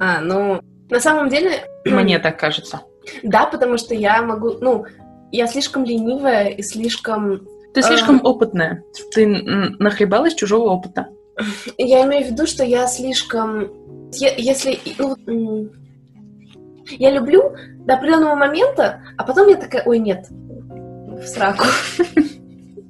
А, 0.00 0.20
ну, 0.20 0.60
на 0.90 1.00
самом 1.00 1.28
деле... 1.28 1.64
Мне 1.84 2.18
так 2.18 2.38
кажется. 2.38 2.82
Да, 3.22 3.46
потому 3.46 3.78
что 3.78 3.94
я 3.94 4.22
могу... 4.22 4.58
Ну, 4.60 4.84
я 5.30 5.46
слишком 5.46 5.84
ленивая 5.84 6.48
и 6.48 6.62
слишком... 6.62 7.46
Ты 7.74 7.80
А. 7.80 7.82
слишком 7.82 8.20
опытная. 8.24 8.82
Ты 9.14 9.26
нахлебалась 9.26 10.34
чужого 10.34 10.70
опыта. 10.70 11.08
Я 11.78 12.04
имею 12.04 12.26
в 12.26 12.30
виду, 12.30 12.46
что 12.46 12.64
я 12.64 12.86
слишком... 12.86 13.62
Е- 14.12 14.34
Если... 14.36 14.78
ну, 15.26 15.70
я 16.98 17.10
люблю 17.10 17.54
до 17.86 17.94
определенного 17.94 18.34
момента, 18.34 19.02
а 19.16 19.24
потом 19.24 19.48
я 19.48 19.56
такая, 19.56 19.82
ой, 19.84 19.98
нет, 19.98 20.26
в 20.30 21.26
сраку. 21.26 21.64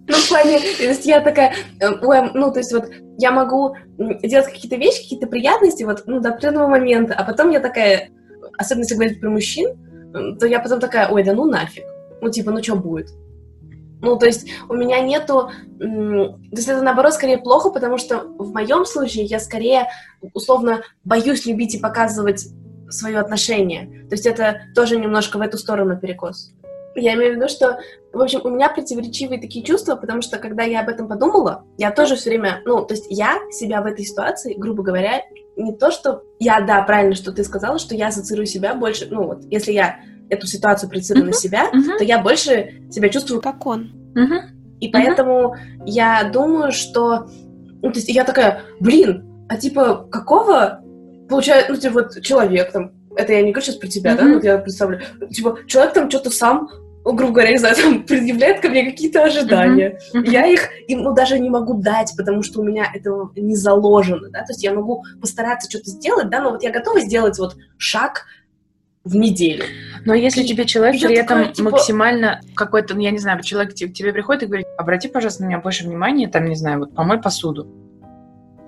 Ну, 0.04 0.16
в 0.16 0.28
плане, 0.28 0.58
то 0.58 0.82
есть 0.82 1.06
я 1.06 1.20
такая, 1.20 1.54
э, 1.80 1.86
ой, 2.02 2.30
ну, 2.34 2.52
то 2.52 2.58
есть 2.58 2.72
вот 2.72 2.90
я 3.18 3.30
могу 3.30 3.76
делать 3.96 4.46
какие-то 4.46 4.76
вещи, 4.76 5.04
какие-то 5.04 5.28
приятности, 5.28 5.84
вот, 5.84 6.02
ну, 6.06 6.20
до 6.20 6.30
определенного 6.30 6.66
момента, 6.66 7.14
а 7.14 7.24
потом 7.24 7.50
я 7.50 7.60
такая, 7.60 8.10
особенно 8.58 8.82
если 8.82 8.94
говорить 8.96 9.20
про 9.20 9.30
мужчин, 9.30 10.36
то 10.38 10.46
я 10.46 10.58
потом 10.58 10.80
такая, 10.80 11.08
ой, 11.08 11.22
да 11.22 11.32
ну 11.32 11.44
нафиг, 11.44 11.84
ну, 12.20 12.30
типа, 12.30 12.50
ну, 12.50 12.62
что 12.62 12.74
будет? 12.74 13.10
Ну, 14.02 14.18
то 14.18 14.26
есть 14.26 14.48
у 14.68 14.74
меня 14.74 15.00
нету... 15.00 15.50
То 15.78 16.36
есть 16.50 16.68
это, 16.68 16.82
наоборот, 16.82 17.14
скорее 17.14 17.38
плохо, 17.38 17.70
потому 17.70 17.98
что 17.98 18.24
в 18.36 18.52
моем 18.52 18.84
случае 18.84 19.24
я 19.26 19.38
скорее, 19.38 19.88
условно, 20.34 20.82
боюсь 21.04 21.46
любить 21.46 21.76
и 21.76 21.78
показывать 21.78 22.48
свое 22.92 23.18
отношение. 23.18 24.06
То 24.08 24.14
есть 24.14 24.26
это 24.26 24.62
тоже 24.74 24.96
немножко 24.96 25.38
в 25.38 25.40
эту 25.40 25.58
сторону 25.58 25.98
перекос. 25.98 26.52
Я 26.94 27.14
имею 27.14 27.32
в 27.32 27.36
виду, 27.36 27.48
что, 27.48 27.78
в 28.12 28.20
общем, 28.20 28.40
у 28.44 28.50
меня 28.50 28.68
противоречивые 28.68 29.40
такие 29.40 29.64
чувства, 29.64 29.96
потому 29.96 30.20
что, 30.20 30.36
когда 30.38 30.62
я 30.62 30.80
об 30.80 30.90
этом 30.90 31.08
подумала, 31.08 31.64
я 31.78 31.90
тоже 31.90 32.16
все 32.16 32.28
время, 32.30 32.60
ну, 32.66 32.84
то 32.84 32.92
есть 32.92 33.06
я 33.08 33.38
себя 33.50 33.80
в 33.80 33.86
этой 33.86 34.04
ситуации, 34.04 34.54
грубо 34.54 34.82
говоря, 34.82 35.22
не 35.56 35.72
то, 35.74 35.90
что 35.90 36.22
я, 36.38 36.60
да, 36.60 36.82
правильно, 36.82 37.14
что 37.14 37.32
ты 37.32 37.44
сказала, 37.44 37.78
что 37.78 37.94
я 37.94 38.08
ассоциирую 38.08 38.44
себя 38.46 38.74
больше, 38.74 39.08
ну, 39.10 39.24
вот, 39.26 39.44
если 39.50 39.72
я 39.72 40.00
эту 40.28 40.46
ситуацию 40.46 40.90
проецирую 40.90 41.24
на 41.24 41.30
Мгм. 41.30 41.38
себя, 41.38 41.64
Мгм. 41.72 41.98
то 41.98 42.04
я 42.04 42.18
больше 42.18 42.82
себя 42.90 43.08
чувствую 43.08 43.40
Как 43.40 43.64
он. 43.66 43.90
Мгм. 44.14 44.76
и 44.80 44.88
поэтому 44.88 45.56
я 45.86 46.28
думаю, 46.30 46.72
что... 46.72 47.26
Ну, 47.82 47.90
то 47.90 47.98
есть 47.98 48.08
я 48.08 48.24
такая, 48.24 48.60
блин, 48.80 49.46
а 49.48 49.56
типа 49.56 50.06
какого 50.10 50.81
получается, 51.32 51.72
ну, 51.72 51.78
типа, 51.78 51.94
вот 51.94 52.22
человек 52.22 52.70
там, 52.72 52.92
это 53.16 53.32
я 53.32 53.42
не 53.42 53.50
говорю 53.52 53.66
сейчас 53.66 53.76
про 53.76 53.88
тебя, 53.88 54.14
да, 54.14 54.22
Мгм. 54.24 54.34
вот 54.34 54.44
я 54.44 54.58
представлю, 54.58 55.00
типа, 55.30 55.58
человек 55.66 55.92
там 55.94 56.08
что-то 56.08 56.30
сам, 56.30 56.68
ну, 57.04 57.12
грубо 57.14 57.32
говоря, 57.32 57.50
не 57.50 57.58
знаю, 57.58 57.74
там, 57.82 58.02
предъявляет 58.04 58.60
ко 58.60 58.68
мне 58.68 58.84
какие-то 58.88 59.24
ожидания. 59.24 59.98
Мгм. 60.14 60.24
Я 60.24 60.46
их 60.46 60.68
ему 60.86 61.12
даже 61.14 61.38
не 61.38 61.50
могу 61.50 61.74
дать, 61.74 62.12
потому 62.16 62.42
что 62.42 62.60
у 62.60 62.64
меня 62.64 62.86
этого 62.94 63.32
не 63.34 63.56
заложено, 63.56 64.28
да, 64.30 64.40
то 64.40 64.52
есть 64.52 64.62
я 64.62 64.72
могу 64.72 65.02
постараться 65.20 65.68
что-то 65.68 65.90
сделать, 65.90 66.30
да, 66.30 66.40
но 66.40 66.50
вот 66.52 66.62
я 66.62 66.70
готова 66.70 67.00
сделать 67.00 67.38
вот 67.38 67.56
шаг 67.76 68.26
в 69.04 69.16
неделю. 69.16 69.64
Но 70.04 70.14
если 70.14 70.42
И 70.42 70.46
тебе 70.46 70.64
человек 70.64 71.00
при 71.02 71.16
такая, 71.16 71.42
этом 71.46 71.52
типа- 71.52 71.70
максимально 71.70 72.40
какой-то, 72.54 72.94
ну, 72.94 73.00
я 73.00 73.10
не 73.10 73.18
знаю, 73.18 73.42
человек 73.42 73.74
тебе, 73.74 73.92
тебе 73.92 74.12
приходит 74.12 74.44
и 74.44 74.46
говорит, 74.46 74.66
обрати, 74.78 75.08
пожалуйста, 75.08 75.42
на 75.42 75.48
меня 75.48 75.58
больше 75.58 75.84
внимания, 75.84 76.28
там, 76.28 76.44
не 76.44 76.54
знаю, 76.54 76.78
вот 76.78 76.94
помой 76.94 77.20
посуду. 77.20 77.66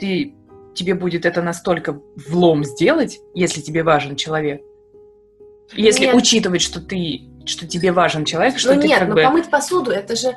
Ты, 0.01 0.35
тебе 0.75 0.95
будет 0.95 1.25
это 1.27 1.43
настолько 1.43 2.01
влом 2.29 2.65
сделать, 2.65 3.21
если 3.35 3.61
тебе 3.61 3.83
важен 3.83 4.17
человек. 4.17 4.63
Если 5.73 6.05
Нет. 6.07 6.15
учитывать, 6.15 6.61
что 6.61 6.81
ты, 6.81 7.23
что 7.47 7.67
тебе 7.67 7.91
важен 7.91 8.25
человек, 8.25 8.59
что 8.59 8.75
ну 8.75 8.83
ты 8.83 8.89
нет, 8.89 8.99
как 8.99 9.09
но 9.09 9.15
бы... 9.15 9.23
помыть 9.23 9.51
посуду, 9.51 9.91
это 9.91 10.15
же 10.15 10.35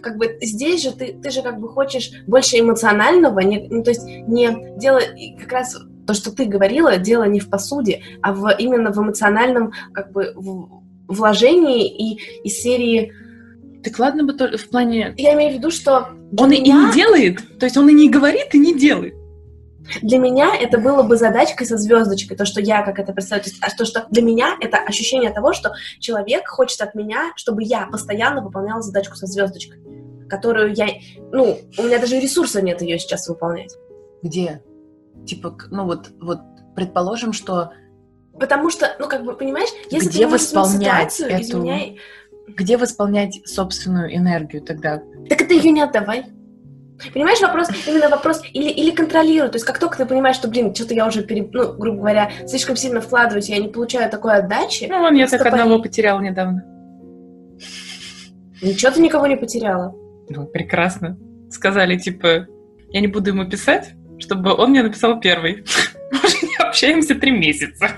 как 0.00 0.16
бы 0.16 0.38
здесь 0.40 0.82
же 0.82 0.92
ты, 0.92 1.12
ты 1.12 1.30
же 1.30 1.42
как 1.42 1.60
бы 1.60 1.68
хочешь 1.68 2.10
больше 2.26 2.58
эмоционального, 2.58 3.40
не, 3.40 3.66
ну, 3.68 3.82
то 3.82 3.90
есть 3.90 4.04
не 4.04 4.78
дело, 4.78 4.98
и 4.98 5.36
как 5.36 5.52
раз 5.52 5.76
то, 6.06 6.14
что 6.14 6.32
ты 6.32 6.46
говорила, 6.46 6.96
дело 6.96 7.24
не 7.24 7.40
в 7.40 7.50
посуде, 7.50 8.02
а 8.22 8.32
в, 8.32 8.54
именно 8.58 8.92
в 8.92 8.98
эмоциональном 8.98 9.72
как 9.92 10.12
бы 10.12 10.32
в- 10.34 10.82
вложении 11.08 11.86
и 11.86 12.20
из 12.44 12.58
серии... 12.60 13.12
Так 13.84 13.98
ладно 13.98 14.24
бы 14.24 14.32
в 14.56 14.68
плане... 14.70 15.14
Я 15.16 15.34
имею 15.34 15.52
в 15.52 15.54
виду, 15.58 15.70
что 15.70 16.08
Он 16.36 16.50
и 16.50 16.60
меня- 16.60 16.88
не 16.88 16.92
делает, 16.92 17.58
то 17.58 17.66
есть 17.66 17.76
он 17.76 17.88
и 17.88 17.92
не 17.92 18.08
говорит, 18.08 18.54
и 18.54 18.58
не 18.58 18.74
делает. 18.74 19.14
Для 20.02 20.18
меня 20.18 20.54
это 20.56 20.78
было 20.78 21.02
бы 21.02 21.16
задачкой 21.16 21.66
со 21.66 21.76
звездочкой, 21.76 22.36
то, 22.36 22.44
что 22.44 22.60
я 22.60 22.82
как 22.82 22.98
это 22.98 23.12
представляю. 23.12 23.44
То 23.44 23.50
есть, 23.50 23.62
а 23.62 23.76
то, 23.76 23.84
что 23.84 24.06
для 24.10 24.22
меня 24.22 24.56
это 24.60 24.78
ощущение 24.78 25.30
того, 25.30 25.52
что 25.52 25.72
человек 26.00 26.46
хочет 26.48 26.80
от 26.80 26.94
меня, 26.94 27.32
чтобы 27.36 27.62
я 27.62 27.86
постоянно 27.86 28.42
выполняла 28.42 28.82
задачку 28.82 29.16
со 29.16 29.26
звездочкой, 29.26 29.80
которую 30.28 30.74
я, 30.74 30.86
ну, 31.32 31.58
у 31.78 31.82
меня 31.82 31.98
даже 31.98 32.18
ресурса 32.18 32.62
нет 32.62 32.82
ее 32.82 32.98
сейчас 32.98 33.28
выполнять. 33.28 33.74
Где? 34.22 34.62
Типа, 35.26 35.56
ну 35.70 35.84
вот, 35.84 36.10
вот 36.20 36.40
предположим, 36.74 37.32
что 37.32 37.70
Потому 38.38 38.68
что, 38.70 38.94
ну, 38.98 39.08
как 39.08 39.24
бы, 39.24 39.34
понимаешь, 39.34 39.70
если 39.90 40.10
Где 40.10 40.26
ты 40.28 40.32
не 40.32 40.38
ситуацию, 40.38 41.30
эту- 41.30 41.42
изменяй- 41.42 41.98
где 42.48 42.76
восполнять 42.76 43.40
собственную 43.48 44.14
энергию 44.14 44.62
тогда? 44.62 45.02
так 45.28 45.40
это 45.40 45.54
ее 45.54 45.70
не 45.70 45.80
отдавай. 45.80 46.26
Понимаешь, 47.12 47.40
вопрос, 47.40 47.68
именно 47.86 48.08
вопрос, 48.08 48.42
или, 48.52 48.70
или 48.70 48.90
контролируй. 48.90 49.50
То 49.50 49.56
есть, 49.56 49.66
как 49.66 49.78
только 49.78 49.98
ты 49.98 50.06
понимаешь, 50.06 50.36
что, 50.36 50.48
блин, 50.48 50.74
что-то 50.74 50.94
я 50.94 51.06
уже, 51.06 51.22
пере, 51.22 51.48
ну, 51.52 51.74
грубо 51.74 51.98
говоря, 51.98 52.30
слишком 52.46 52.76
сильно 52.76 53.00
вкладываюсь, 53.00 53.48
я 53.48 53.58
не 53.58 53.68
получаю 53.68 54.10
такой 54.10 54.34
отдачи, 54.36 54.86
Ну, 54.88 55.00
вон 55.00 55.14
я 55.14 55.26
так 55.26 55.44
одного 55.44 55.80
потеряла 55.80 56.20
недавно. 56.20 56.64
ничего 58.62 58.92
ты 58.92 59.00
никого 59.00 59.26
не 59.26 59.36
потеряла. 59.36 59.94
Ну, 60.28 60.46
прекрасно. 60.46 61.18
Сказали, 61.50 61.98
типа, 61.98 62.46
я 62.90 63.00
не 63.00 63.06
буду 63.08 63.30
ему 63.30 63.48
писать, 63.48 63.92
чтобы 64.18 64.54
он 64.54 64.70
мне 64.70 64.82
написал 64.82 65.20
первый. 65.20 65.64
Мы 66.12 66.18
уже 66.18 66.46
не 66.46 66.56
общаемся 66.66 67.14
три 67.14 67.30
месяца. 67.32 67.90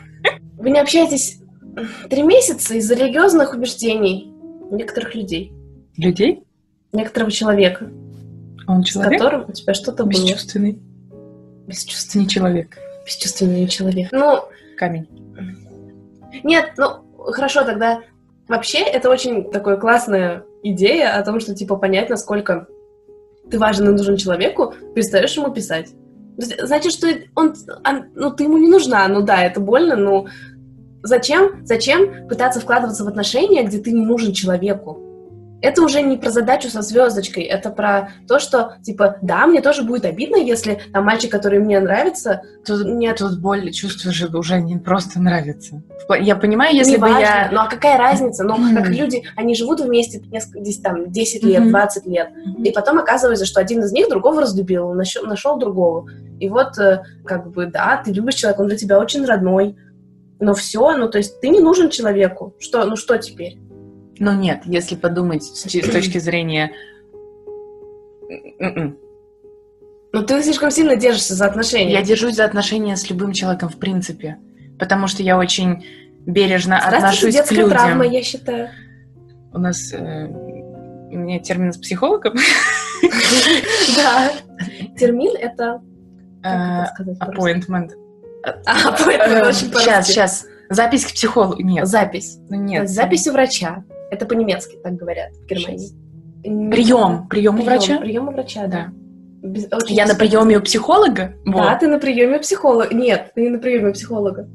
Вы 0.57 0.71
не 0.71 0.81
общаетесь 0.81 1.41
три 2.11 2.23
месяца 2.23 2.75
из-за 2.75 2.95
религиозных 2.95 3.55
убеждений 3.55 4.33
некоторых 4.71 5.15
людей. 5.15 5.53
Людей? 5.97 6.43
некоторого 6.93 7.31
человека, 7.31 7.91
Он 8.69 8.85
с 8.85 8.89
человек? 8.89 9.19
которым 9.21 9.45
у 9.49 9.53
тебя 9.53 9.75
что-то 9.75 10.05
было. 10.05 10.11
Бесчувственный. 10.11 10.79
Бесчувственный. 11.67 12.27
Человек. 12.27 12.79
Бесчувственный 13.05 13.67
человек. 13.67 14.09
Ну, 14.13 14.41
Камень. 14.77 15.09
нет, 16.45 16.73
ну, 16.77 17.03
хорошо, 17.33 17.65
тогда 17.65 18.01
вообще 18.47 18.81
это 18.81 19.11
очень 19.11 19.51
такая 19.51 19.77
классная 19.77 20.45
идея 20.63 21.17
о 21.17 21.25
том, 21.25 21.41
что, 21.41 21.55
типа, 21.55 21.77
понять, 21.77 22.11
насколько 22.11 22.69
ты 23.51 23.59
важен 23.59 23.89
и 23.89 23.93
нужен 23.93 24.17
человеку, 24.17 24.75
перестаешь 24.95 25.37
ему 25.37 25.51
писать. 25.51 25.91
Значит, 26.37 26.93
что 26.93 27.09
он, 27.35 27.55
он- 27.85 28.05
ну, 28.15 28.31
ты 28.31 28.45
ему 28.45 28.59
не 28.59 28.69
нужна, 28.69 29.09
ну 29.09 29.23
да, 29.23 29.43
это 29.43 29.61
больно, 29.61 29.97
но 29.97 30.27
зачем, 31.03 31.65
зачем 31.67 32.29
пытаться 32.29 32.61
вкладываться 32.61 33.05
в 33.05 33.09
отношения, 33.09 33.65
где 33.65 33.79
ты 33.79 33.91
не 33.91 34.05
нужен 34.05 34.33
человеку? 34.33 35.08
Это 35.61 35.83
уже 35.83 36.03
не 36.03 36.17
про 36.17 36.31
задачу 36.31 36.69
со 36.69 36.83
звездочкой, 36.83 37.43
это 37.43 37.71
про 37.71 38.11
то, 38.29 38.39
что, 38.39 38.75
типа, 38.83 39.17
да, 39.23 39.47
мне 39.47 39.61
тоже 39.61 39.83
будет 39.83 40.05
обидно, 40.05 40.37
если 40.37 40.81
там 40.93 41.05
мальчик, 41.05 41.31
который 41.33 41.59
мне 41.59 41.81
нравится, 41.81 42.43
Тут, 42.65 42.85
Нет. 42.85 43.17
тут 43.17 43.41
боль, 43.41 43.73
чувство 43.73 44.13
же 44.13 44.29
уже 44.29 44.61
не 44.61 44.77
просто 44.77 45.21
нравится. 45.21 45.83
Я 46.21 46.37
понимаю, 46.37 46.77
если 46.77 46.97
бы 46.97 47.09
Неважно. 47.09 47.25
я... 47.25 47.49
Ну 47.51 47.61
а 47.61 47.67
какая 47.67 47.97
разница? 47.97 48.45
Ну, 48.45 48.57
как 48.75 48.89
люди, 48.89 49.23
они 49.37 49.55
живут 49.55 49.81
вместе 49.81 50.21
несколько, 50.21 50.61
десять, 50.61 50.83
там, 50.83 51.11
10 51.11 51.43
лет, 51.45 51.61
Мгм. 51.63 51.71
20 51.71 52.07
лет. 52.07 52.29
И 52.63 52.71
потом 52.71 52.99
оказывается, 52.99 53.47
что 53.47 53.61
один 53.61 53.83
из 53.83 53.93
них 53.93 54.09
другого 54.11 54.43
разлюбил, 54.43 54.93
нашел, 54.93 55.25
нашел 55.25 55.59
другого. 55.59 56.07
И 56.39 56.49
вот, 56.51 56.79
э, 56.79 57.03
как 57.25 57.51
бы, 57.51 57.67
да, 57.67 58.03
ты 58.05 58.13
любишь 58.13 58.35
человека, 58.35 58.61
он 58.61 58.69
для 58.69 58.77
тебя 58.77 58.99
очень 58.99 59.25
родной. 59.25 59.77
Но 60.41 60.55
все, 60.55 60.95
ну, 60.97 61.09
то 61.09 61.19
есть 61.19 61.41
ты 61.41 61.49
не 61.49 61.61
нужен 61.61 61.91
человеку. 61.91 62.55
Что, 62.61 62.85
ну 62.85 62.97
что 62.97 63.17
теперь? 63.17 63.59
Ну 64.19 64.33
нет, 64.33 64.63
если 64.65 64.95
подумать 64.95 65.45
с, 65.45 65.63
точки 65.63 66.19
зрения... 66.19 66.73
М-м. 68.59 68.99
Ну, 70.13 70.23
ты 70.23 70.43
слишком 70.43 70.71
сильно 70.71 70.97
держишься 70.97 71.35
за 71.35 71.47
отношения. 71.47 71.93
Я 71.93 72.03
держусь 72.03 72.37
за 72.37 72.45
отношения 72.45 72.97
с 72.97 73.09
любым 73.11 73.33
человеком 73.33 73.69
в 73.69 73.79
принципе, 73.79 74.39
потому 74.79 75.07
что 75.07 75.23
я 75.23 75.39
очень 75.39 75.85
бережно 76.27 76.79
отношусь 76.79 77.35
к 77.35 77.39
детская 77.39 77.55
людям. 77.57 77.71
травма, 77.71 78.07
я 78.07 78.23
считаю. 78.23 78.71
У 79.53 79.59
нас 79.59 79.93
э, 79.93 80.27
у 81.11 81.17
меня 81.17 81.39
термин 81.41 81.73
с 81.73 81.79
психологом. 81.79 82.35
Да. 83.97 84.33
Термин— 84.99 85.37
это... 85.41 85.81
Э? 86.43 86.85
Appointment. 87.21 87.91
А, 88.67 88.91
appointment 88.91 89.53
Сейчас, 89.53 89.69
по-русски. 89.71 90.13
сейчас. 90.13 90.47
Запись 90.69 91.05
к 91.07 91.13
психологу. 91.13 91.63
Нет. 91.63 91.87
Запись. 91.87 92.39
Ну, 92.49 92.57
нет. 92.57 92.89
Запись 92.89 93.27
у 93.27 93.33
врача. 93.33 93.85
Это 94.11 94.27
по-немецки 94.27 94.77
так 94.83 94.95
говорят 94.95 95.33
в 95.35 95.47
Германии. 95.47 95.91
Прием. 96.43 97.29
Прием 97.29 97.59
у 97.59 97.63
врача? 97.63 97.99
Прием 97.99 98.29
у 98.29 98.33
врача, 98.33 98.67
да. 98.67 98.91
Да. 99.43 99.49
Без- 99.49 99.67
очень 99.73 99.95
Я 99.97 100.07
на 100.07 100.15
приеме 100.15 100.59
у 100.59 100.61
психолога? 100.63 101.35
Да, 101.45 101.53
Вот. 101.53 101.79
ты 101.81 101.87
на 101.89 101.99
приеме 101.99 102.37
у 102.39 102.41
психолога. 102.41 102.93
Нет, 102.95 103.33
ты 103.35 103.43
не 103.43 103.51
на 103.51 103.59
приеме 103.59 103.91
у 103.91 103.93
психолога. 103.93 104.49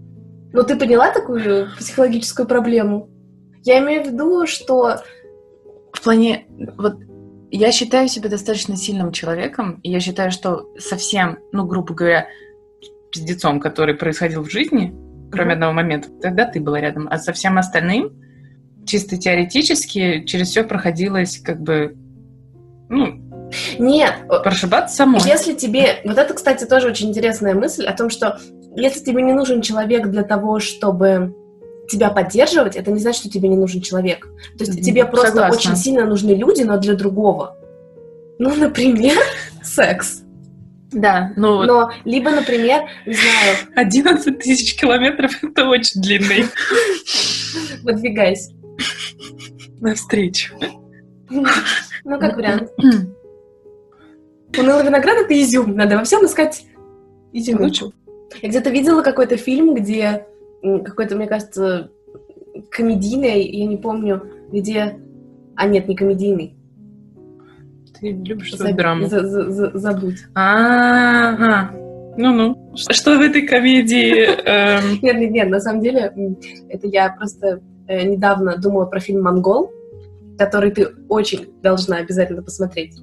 Но 0.51 0.63
ты 0.63 0.75
поняла 0.77 1.11
такую 1.11 1.67
психологическую 1.77 2.47
проблему? 2.47 3.09
Я 3.63 3.79
имею 3.79 4.03
в 4.03 4.07
виду, 4.07 4.45
что... 4.45 4.97
В 5.93 6.01
плане, 6.03 6.47
вот 6.77 6.95
я 7.51 7.71
считаю 7.71 8.07
себя 8.09 8.29
достаточно 8.29 8.75
сильным 8.75 9.11
человеком, 9.11 9.79
и 9.83 9.91
я 9.91 9.99
считаю, 9.99 10.31
что 10.31 10.69
совсем, 10.77 11.37
ну, 11.51 11.65
грубо 11.65 11.93
говоря, 11.93 12.27
пиздецом, 13.11 13.59
который 13.59 13.95
происходил 13.95 14.43
в 14.43 14.49
жизни, 14.51 14.93
кроме 15.31 15.51
Мгм. 15.51 15.53
одного 15.53 15.73
момента, 15.73 16.09
тогда 16.21 16.45
ты 16.45 16.59
была 16.59 16.81
рядом, 16.81 17.07
а 17.09 17.17
со 17.19 17.31
всем 17.31 17.57
остальным, 17.57 18.11
чисто 18.85 19.17
теоретически, 19.17 20.23
через 20.25 20.49
все 20.49 20.63
проходилось 20.63 21.39
как 21.39 21.61
бы, 21.61 21.95
ну, 22.89 23.19
Нет, 23.79 24.13
э, 24.29 24.43
прошибаться 24.43 24.95
самой. 24.95 25.21
если 25.25 25.53
тебе... 25.53 26.01
Вот 26.03 26.17
это, 26.17 26.33
кстати, 26.33 26.65
тоже 26.65 26.89
очень 26.89 27.09
интересная 27.09 27.53
мысль 27.53 27.85
о 27.85 27.93
том, 27.93 28.09
что 28.09 28.39
если 28.75 29.03
тебе 29.03 29.21
не 29.21 29.33
нужен 29.33 29.61
человек 29.61 30.07
для 30.07 30.23
того, 30.23 30.59
чтобы 30.59 31.35
тебя 31.89 32.09
поддерживать, 32.09 32.75
это 32.75 32.91
не 32.91 32.99
значит, 32.99 33.21
что 33.21 33.29
тебе 33.29 33.49
не 33.49 33.57
нужен 33.57 33.81
человек. 33.81 34.27
То 34.57 34.63
есть 34.63 34.83
тебе 34.83 35.05
просто 35.05 35.27
согласна. 35.27 35.57
очень 35.57 35.75
сильно 35.75 36.05
нужны 36.05 36.31
люди, 36.31 36.63
но 36.63 36.77
для 36.77 36.95
другого. 36.95 37.57
Ну, 38.39 38.55
например, 38.55 39.17
секс. 39.63 40.21
Да, 40.91 41.33
ну, 41.35 41.63
Но, 41.63 41.91
либо, 42.05 42.29
например, 42.29 42.83
не 43.05 43.13
знаю, 43.13 43.57
11 43.75 44.39
тысяч 44.39 44.79
километров— 44.79 45.31
это 45.41 45.65
очень 45.67 46.01
длинный 46.01 46.45
выдвигайся. 47.83 48.51
Навстречу. 49.79 50.53
Ну, 51.29 52.19
как 52.19 52.35
вариант. 52.37 52.71
Унылый 54.57 54.85
виноград— 54.85 55.17
это 55.25 55.41
изюм. 55.41 55.75
Надо 55.75 55.97
во 55.97 56.03
всем 56.03 56.25
искать 56.25 56.65
изюминку. 57.31 57.93
Я 58.41 58.49
где-то 58.49 58.69
видела 58.69 59.01
какой-то 59.01 59.37
фильм, 59.37 59.73
где 59.73 60.25
какой-то, 60.85 61.15
мне 61.15 61.27
кажется, 61.27 61.89
комедийный, 62.69 63.43
я 63.47 63.65
не 63.65 63.77
помню, 63.77 64.23
где... 64.51 64.99
А, 65.55 65.67
нет, 65.67 65.87
не 65.87 65.95
комедийный. 65.95 66.55
Ты 67.99 68.11
любишь 68.11 68.51
За- 68.51 68.57
свою 68.57 68.75
драму. 68.75 69.07
за- 69.07 69.25
за- 69.27 69.49
за- 69.51 69.77
Забудь. 69.77 70.19
Ага. 70.35 71.71
Ну-ну. 72.17 72.73
Что 72.75 73.17
в 73.17 73.21
этой 73.21 73.41
комедии? 73.43 74.25
эм, 74.45 74.99
Нет, 75.01 75.15
нет, 75.19 75.31
нет, 75.31 75.49
на 75.49 75.59
самом 75.59 75.81
деле, 75.81 76.13
это 76.69 76.87
я 76.87 77.09
просто 77.11 77.61
э, 77.87 78.03
недавно 78.03 78.57
думала 78.57 78.85
про 78.85 78.99
фильм 78.99 79.23
«Монгол», 79.23 79.71
который 80.37 80.71
ты 80.71 80.87
очень 81.09 81.49
должна 81.61 81.97
обязательно 81.97 82.41
посмотреть. 82.43 82.95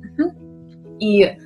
И, 1.01 1.37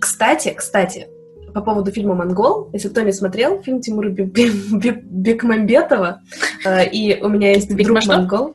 кстати, 0.00 0.54
кстати, 0.56 1.08
по 1.54 1.60
поводу 1.62 1.90
фильма 1.90 2.14
«Монгол», 2.14 2.70
если 2.72 2.88
кто 2.88 3.00
не 3.02 3.12
смотрел, 3.12 3.62
фильм 3.62 3.80
Тимура 3.80 4.08
Бе- 4.10 4.24
Бе- 4.24 4.50
Бе- 4.72 5.02
Бекмамбетова, 5.02 6.20
э, 6.64 6.88
и 6.90 7.20
у 7.22 7.28
меня 7.28 7.52
есть 7.52 7.68
друг 7.68 7.78
монгол. 8.18 8.54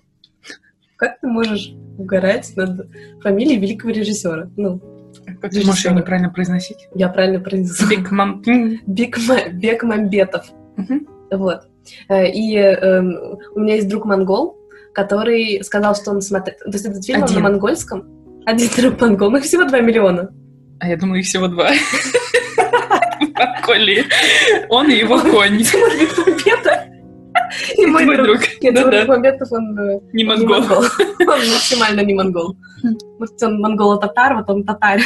Как 0.95 1.19
ты 1.19 1.27
можешь 1.27 1.73
угорать 1.97 2.51
над 2.55 2.87
фамилией 3.21 3.59
великого 3.59 3.91
режиссера? 3.91 4.49
Ну, 4.55 4.79
Как 5.41 5.51
ты 5.51 5.65
можешь 5.65 5.85
ее 5.85 5.93
неправильно 5.95 6.29
произносить? 6.29 6.87
я 6.93 7.09
правильно. 7.09 7.39
Бекма- 8.87 9.49
Бекмамбетов. 9.51 10.45
Мгм. 10.77 11.07
Вот. 11.31 11.67
Э, 12.09 12.27
И 12.29 12.55
эм, 12.57 13.37
у 13.55 13.59
меня 13.59 13.75
есть 13.75 13.87
друг 13.89 14.05
монгол, 14.05 14.57
который 14.93 15.63
сказал, 15.63 15.95
что 15.95 16.11
он 16.11 16.21
смотрит... 16.21 16.57
То 16.59 16.71
есть 16.71 16.85
этот 16.85 17.05
фильм 17.05 17.23
Один. 17.23 17.35
на 17.37 17.41
монгольском. 17.49 18.03
Один 18.45 18.69
друг 18.77 18.99
монгол. 19.01 19.29
Ну, 19.31 19.37
их 19.37 19.43
всего 19.43 19.63
2 19.65 19.79
миллиона. 19.81 20.29
А 20.79 20.87
я 20.87 20.97
думаю, 20.97 21.19
их 21.19 21.25
всего 21.27 21.47
два. 21.47 21.69
Коли. 23.65 24.03
Он 24.69 24.89
и 24.89 24.95
его 24.95 25.19
конь. 25.19 25.63
Тимур 25.63 25.89
Бекмамбетов 25.91 26.91
и 27.77 27.85
мой 27.85 28.05
друг. 28.17 28.39
Нет, 28.39 28.75
Тимур 28.75 28.85
Да-да. 28.85 29.01
Бекмамбетов, 29.01 29.51
он 29.51 29.79
э, 29.79 29.99
Не 30.13 30.23
монгол. 30.23 30.59
монгол. 30.59 30.83
Он 31.19 31.39
максимально 31.39 32.01
не 32.01 32.13
монгол. 32.13 32.55
Может, 33.19 33.43
он 33.43 33.59
монголо-татар, 33.61 34.35
вот 34.35 34.49
он 34.49 34.63
татарин. 34.63 35.05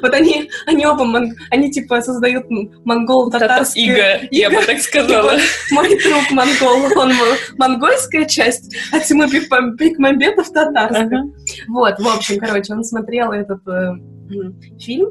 Вот 0.00 0.14
они, 0.14 0.50
они 0.66 0.86
оба, 0.86 1.04
мон- 1.04 1.34
они 1.50 1.70
типа 1.70 2.00
создают 2.00 2.46
монголо-татарские... 2.84 3.86
Иго, 3.86 4.28
я 4.30 4.50
бы 4.50 4.64
так 4.64 4.78
сказала. 4.80 5.32
Мой 5.72 5.88
друг 6.02 6.30
монгол, 6.30 6.98
он 7.00 7.14
мо- 7.14 7.36
монгольская 7.58 8.24
часть, 8.26 8.74
а 8.92 9.00
Тимур 9.00 9.26
Бекмам- 9.26 9.76
Бекмамбетов 9.76 10.50
татарская. 10.50 11.06
Ага. 11.06 11.22
Вот, 11.68 11.98
в 11.98 12.08
общем, 12.08 12.38
короче, 12.38 12.72
он 12.72 12.84
смотрел 12.84 13.32
этот 13.32 13.66
э, 13.68 13.92
фильм, 14.80 15.10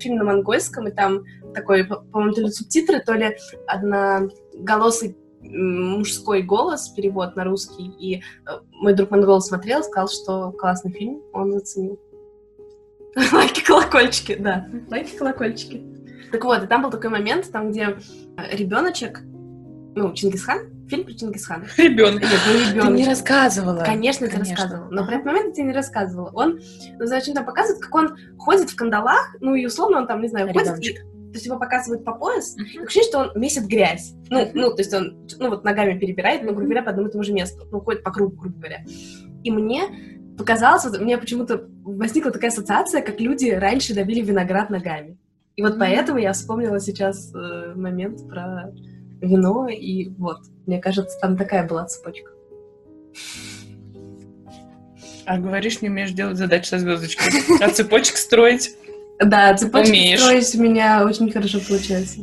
фильм 0.00 0.16
на 0.16 0.24
монгольском, 0.24 0.86
и 0.88 0.92
там 0.92 1.22
такой, 1.54 1.84
по- 1.84 1.96
по-моему, 1.96 2.34
то 2.34 2.40
ли 2.42 2.50
субтитры, 2.50 3.00
то 3.00 3.14
ли 3.14 3.36
одноголосый 3.66 5.16
мужской 5.42 6.42
голос, 6.42 6.88
перевод 6.90 7.34
на 7.34 7.44
русский, 7.44 7.90
и 7.98 8.18
э, 8.18 8.20
мой 8.70 8.94
друг 8.94 9.10
монгол 9.10 9.40
смотрел, 9.40 9.82
сказал, 9.82 10.08
что 10.08 10.52
классный 10.52 10.92
фильм, 10.92 11.20
он 11.32 11.52
заценил. 11.52 11.98
Лайки, 13.32 13.64
колокольчики, 13.64 14.36
да, 14.36 14.66
лайки, 14.88 15.16
колокольчики. 15.16 15.82
Так 16.30 16.44
вот, 16.44 16.62
и 16.62 16.66
там 16.66 16.82
был 16.82 16.90
такой 16.90 17.10
момент, 17.10 17.50
там, 17.52 17.70
где 17.70 17.96
ребеночек, 18.52 19.20
ну, 19.94 20.14
Чингисхан, 20.14 20.60
фильм 20.88 21.04
про 21.04 21.12
Чингисхана. 21.12 21.64
Ребенок. 21.76 22.22
Нет, 22.22 22.30
не 22.32 22.64
Ты 22.64 22.70
ребеночек. 22.70 22.96
не 22.96 23.06
рассказывала. 23.06 23.84
Конечно, 23.84 24.28
Конечно. 24.28 24.54
рассказывала. 24.54 24.90
Но 24.90 25.04
про 25.04 25.14
этот 25.14 25.26
момент 25.26 25.46
я 25.48 25.52
тебе 25.52 25.64
не 25.66 25.72
рассказывала. 25.72 26.30
Он, 26.32 26.60
ну, 26.98 27.06
зачем 27.06 27.34
там 27.34 27.44
показывает, 27.44 27.82
как 27.82 27.94
он 27.94 28.16
ходит 28.38 28.70
в 28.70 28.76
кандалах, 28.76 29.36
ну 29.40 29.54
и 29.54 29.66
условно 29.66 29.98
он 29.98 30.06
там, 30.06 30.22
не 30.22 30.28
знаю, 30.28 30.50
ходит, 30.50 30.78
и, 30.82 30.94
то 30.94 31.34
есть 31.34 31.46
его 31.46 31.58
показывают 31.58 32.04
по 32.04 32.12
пояс, 32.12 32.56
и 32.56 32.78
ощущение, 32.78 33.08
что 33.08 33.18
он 33.20 33.40
месит 33.40 33.66
грязь. 33.66 34.14
Ну, 34.30 34.50
ну, 34.54 34.70
то 34.70 34.80
есть 34.80 34.92
он, 34.94 35.26
ну, 35.38 35.50
вот 35.50 35.64
ногами 35.64 35.98
перебирает, 35.98 36.42
но, 36.42 36.52
грубо 36.52 36.64
говоря, 36.64 36.82
по 36.82 36.90
одному 36.90 37.08
и 37.08 37.12
тому 37.12 37.24
же 37.24 37.32
месту. 37.32 37.66
Ну, 37.70 37.80
ходит 37.80 38.02
по 38.02 38.10
кругу, 38.10 38.36
грубо 38.36 38.56
говоря. 38.56 38.84
И 39.44 39.50
мне 39.50 39.82
показалось, 40.36 40.84
вот, 40.84 40.98
у 40.98 41.04
меня 41.04 41.18
почему-то 41.18 41.64
возникла 41.84 42.30
такая 42.30 42.50
ассоциация, 42.50 43.02
как 43.02 43.20
люди 43.20 43.50
раньше 43.50 43.94
давили 43.94 44.20
виноград 44.20 44.70
ногами. 44.70 45.18
И 45.56 45.62
вот 45.62 45.72
Мгм. 45.72 45.80
поэтому 45.80 46.18
я 46.18 46.32
вспомнила 46.32 46.80
сейчас 46.80 47.32
э, 47.34 47.72
момент 47.74 48.26
про 48.28 48.72
вино, 49.20 49.68
и 49.68 50.08
вот, 50.18 50.38
мне 50.66 50.80
кажется, 50.80 51.18
там 51.20 51.36
такая 51.36 51.66
была 51.66 51.84
цепочка. 51.86 52.30
А 55.24 55.38
говоришь, 55.38 55.80
не 55.82 55.88
умеешь 55.88 56.10
делать 56.10 56.36
задачи 56.36 56.68
со 56.68 56.78
звездочкой. 56.78 57.28
А 57.60 57.68
цепочек 57.70 58.16
строить? 58.16 58.76
Да, 59.24 59.54
цепочки 59.54 59.90
Умеешь. 59.90 60.20
строить 60.20 60.54
у 60.56 60.62
меня 60.62 61.04
очень 61.04 61.30
хорошо 61.30 61.60
получается. 61.66 62.20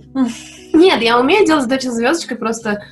Нет, 0.73 1.01
я 1.01 1.19
умею 1.19 1.45
делать 1.45 1.63
задачи 1.63 1.87
с 1.87 1.93
звездочкой, 1.93 2.37
просто 2.37 2.83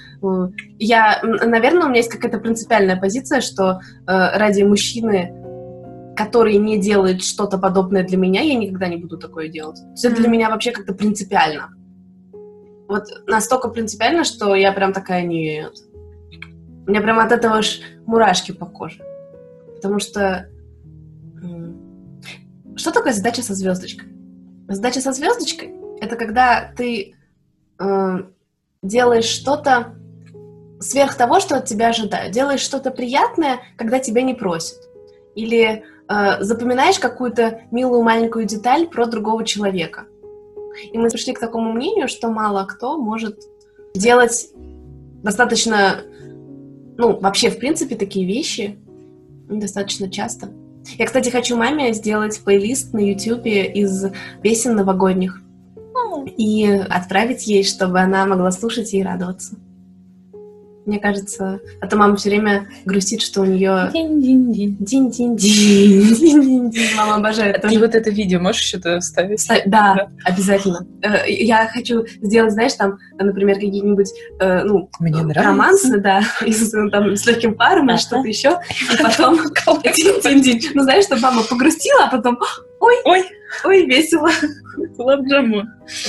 я, 0.79 1.19
наверное, 1.23 1.85
у 1.85 1.89
меня 1.89 1.97
есть 1.97 2.09
какая-то 2.09 2.39
принципиальная 2.39 2.97
позиция, 2.97 3.41
что 3.41 3.71
э, 3.71 3.77
ради 4.05 4.63
мужчины, 4.63 5.33
который 6.15 6.57
не 6.57 6.79
делает 6.79 7.23
что-то 7.23 7.57
подобное 7.57 8.03
для 8.03 8.17
меня, 8.17 8.41
я 8.41 8.55
никогда 8.55 8.87
не 8.87 8.97
буду 8.97 9.17
такое 9.17 9.47
делать. 9.47 9.77
То 9.77 9.91
есть 9.91 10.05
это 10.05 10.15
для 10.15 10.27
меня 10.27 10.49
вообще 10.49 10.71
как-то 10.71 10.93
принципиально. 10.93 11.69
Вот 12.87 13.03
настолько 13.27 13.67
принципиально, 13.69 14.23
что 14.23 14.55
я 14.55 14.71
прям 14.71 14.93
такая 14.93 15.23
нет. 15.23 15.73
У 16.87 16.89
меня 16.89 17.01
прям 17.01 17.19
от 17.19 17.31
этого 17.31 17.57
аж 17.57 17.81
мурашки 18.05 18.53
по 18.53 18.65
коже. 18.65 19.03
Потому 19.75 19.99
что... 19.99 20.49
Что 22.75 22.91
такое 22.91 23.11
задача 23.11 23.41
со 23.41 23.53
звездочкой? 23.53 24.07
Задача 24.67 25.01
со 25.01 25.11
звездочкой— 25.11 25.75
это 26.01 26.15
когда 26.15 26.71
ты 26.75 27.15
э, 27.79 28.17
делаешь 28.81 29.25
что-то 29.25 29.96
сверх 30.79 31.15
того, 31.15 31.39
что 31.39 31.57
от 31.57 31.65
тебя 31.65 31.89
ожидают. 31.89 32.33
Делаешь 32.33 32.61
что-то 32.61 32.91
приятное, 32.91 33.59
когда 33.77 33.99
тебя 33.99 34.21
не 34.21 34.33
просят. 34.33 34.77
Или 35.35 35.83
э, 36.07 36.43
запоминаешь 36.43 36.99
какую-то 36.99 37.61
милую 37.71 38.03
маленькую 38.03 38.45
деталь 38.45 38.87
про 38.87 39.05
другого 39.05 39.45
человека. 39.45 40.05
И 40.91 40.97
мы 40.97 41.09
пришли 41.09 41.33
к 41.33 41.39
такому 41.39 41.73
мнению, 41.73 42.07
что 42.07 42.29
мало 42.29 42.65
кто 42.65 42.97
может 42.97 43.39
делать 43.95 44.49
достаточно, 45.23 46.01
ну, 46.97 47.19
вообще, 47.19 47.49
в 47.49 47.57
принципе, 47.57 47.95
такие 47.95 48.25
вещи 48.25 48.77
достаточно 49.49 50.09
часто. 50.09 50.49
Я, 50.97 51.05
кстати, 51.05 51.29
хочу 51.29 51.57
маме 51.57 51.93
сделать 51.93 52.39
плейлист 52.43 52.93
на 52.93 52.99
Ютубе 52.99 53.65
из 53.65 54.05
песен 54.41 54.75
новогодних 54.75 55.41
и 56.37 56.65
отправить 56.65 57.47
ей, 57.47 57.63
чтобы 57.63 57.99
она 57.99 58.25
могла 58.25 58.51
слушать 58.51 58.93
и 58.93 59.03
радоваться. 59.03 59.55
Мне 60.87 60.99
кажется, 60.99 61.59
а 61.81 61.87
то 61.87 61.97
мама 61.97 62.15
все 62.15 62.29
время 62.29 62.67
грустит, 62.85 63.21
что 63.21 63.41
у 63.41 63.45
нее 63.45 63.89
Динь-динь-динь. 64.79 66.73
Мама 66.95 67.15
обожает. 67.15 67.61
Ты 67.61 67.77
вот 67.77 67.93
это 67.93 68.09
видео 68.09 68.39
можешь 68.39 68.61
что-то 68.63 68.99
вставить? 69.01 69.41
Ста- 69.41 69.61
Да, 69.65 70.09
обязательно. 70.23 70.87
Э, 71.01 71.29
Я 71.29 71.67
хочу 71.67 72.05
сделать, 72.21 72.53
знаешь, 72.53 72.73
там, 72.73 72.97
например, 73.19 73.55
какие-нибудь, 73.55 74.09
э, 74.39 74.63
ну, 74.63 74.89
э, 75.01 75.33
романсы, 75.43 75.99
да, 75.99 76.21
там, 76.91 77.15
с 77.15 77.25
легким 77.27 77.55
паром 77.55 77.89
или 77.89 77.97
что-то 77.97 78.27
еще, 78.27 78.59
и 78.93 78.97
потом 79.03 79.37
динь-динь-динь. 79.83 80.71
Ну, 80.73 80.83
знаешь, 80.83 81.03
чтобы 81.05 81.21
мама 81.21 81.43
погрустила, 81.43 82.05
а 82.05 82.09
потом, 82.15 82.37
ой, 82.79 82.95
Ой, 83.05 83.23
ой, 83.65 83.85
весело. 83.85 84.29
гулаб-джаму. 84.97 85.63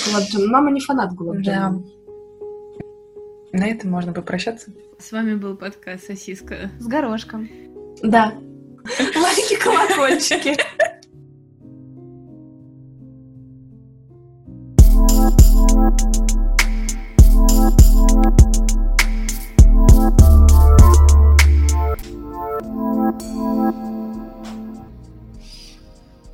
Гулабджам. 0.07 0.47
Мама 0.49 0.71
не 0.71 0.81
фанат 0.81 1.13
Гулабджама. 1.15 1.83
На 3.53 3.67
этом 3.67 3.91
можно 3.91 4.13
попрощаться. 4.13 4.71
С 4.99 5.13
вами 5.13 5.35
был 5.35 5.57
подкаст 5.57 6.07
«Сосиска». 6.07 6.71
С 6.79 6.87
горошком. 6.87 7.49
Да. 8.03 8.35
Лайки, 9.17 9.57
колокольчики. 9.57 10.57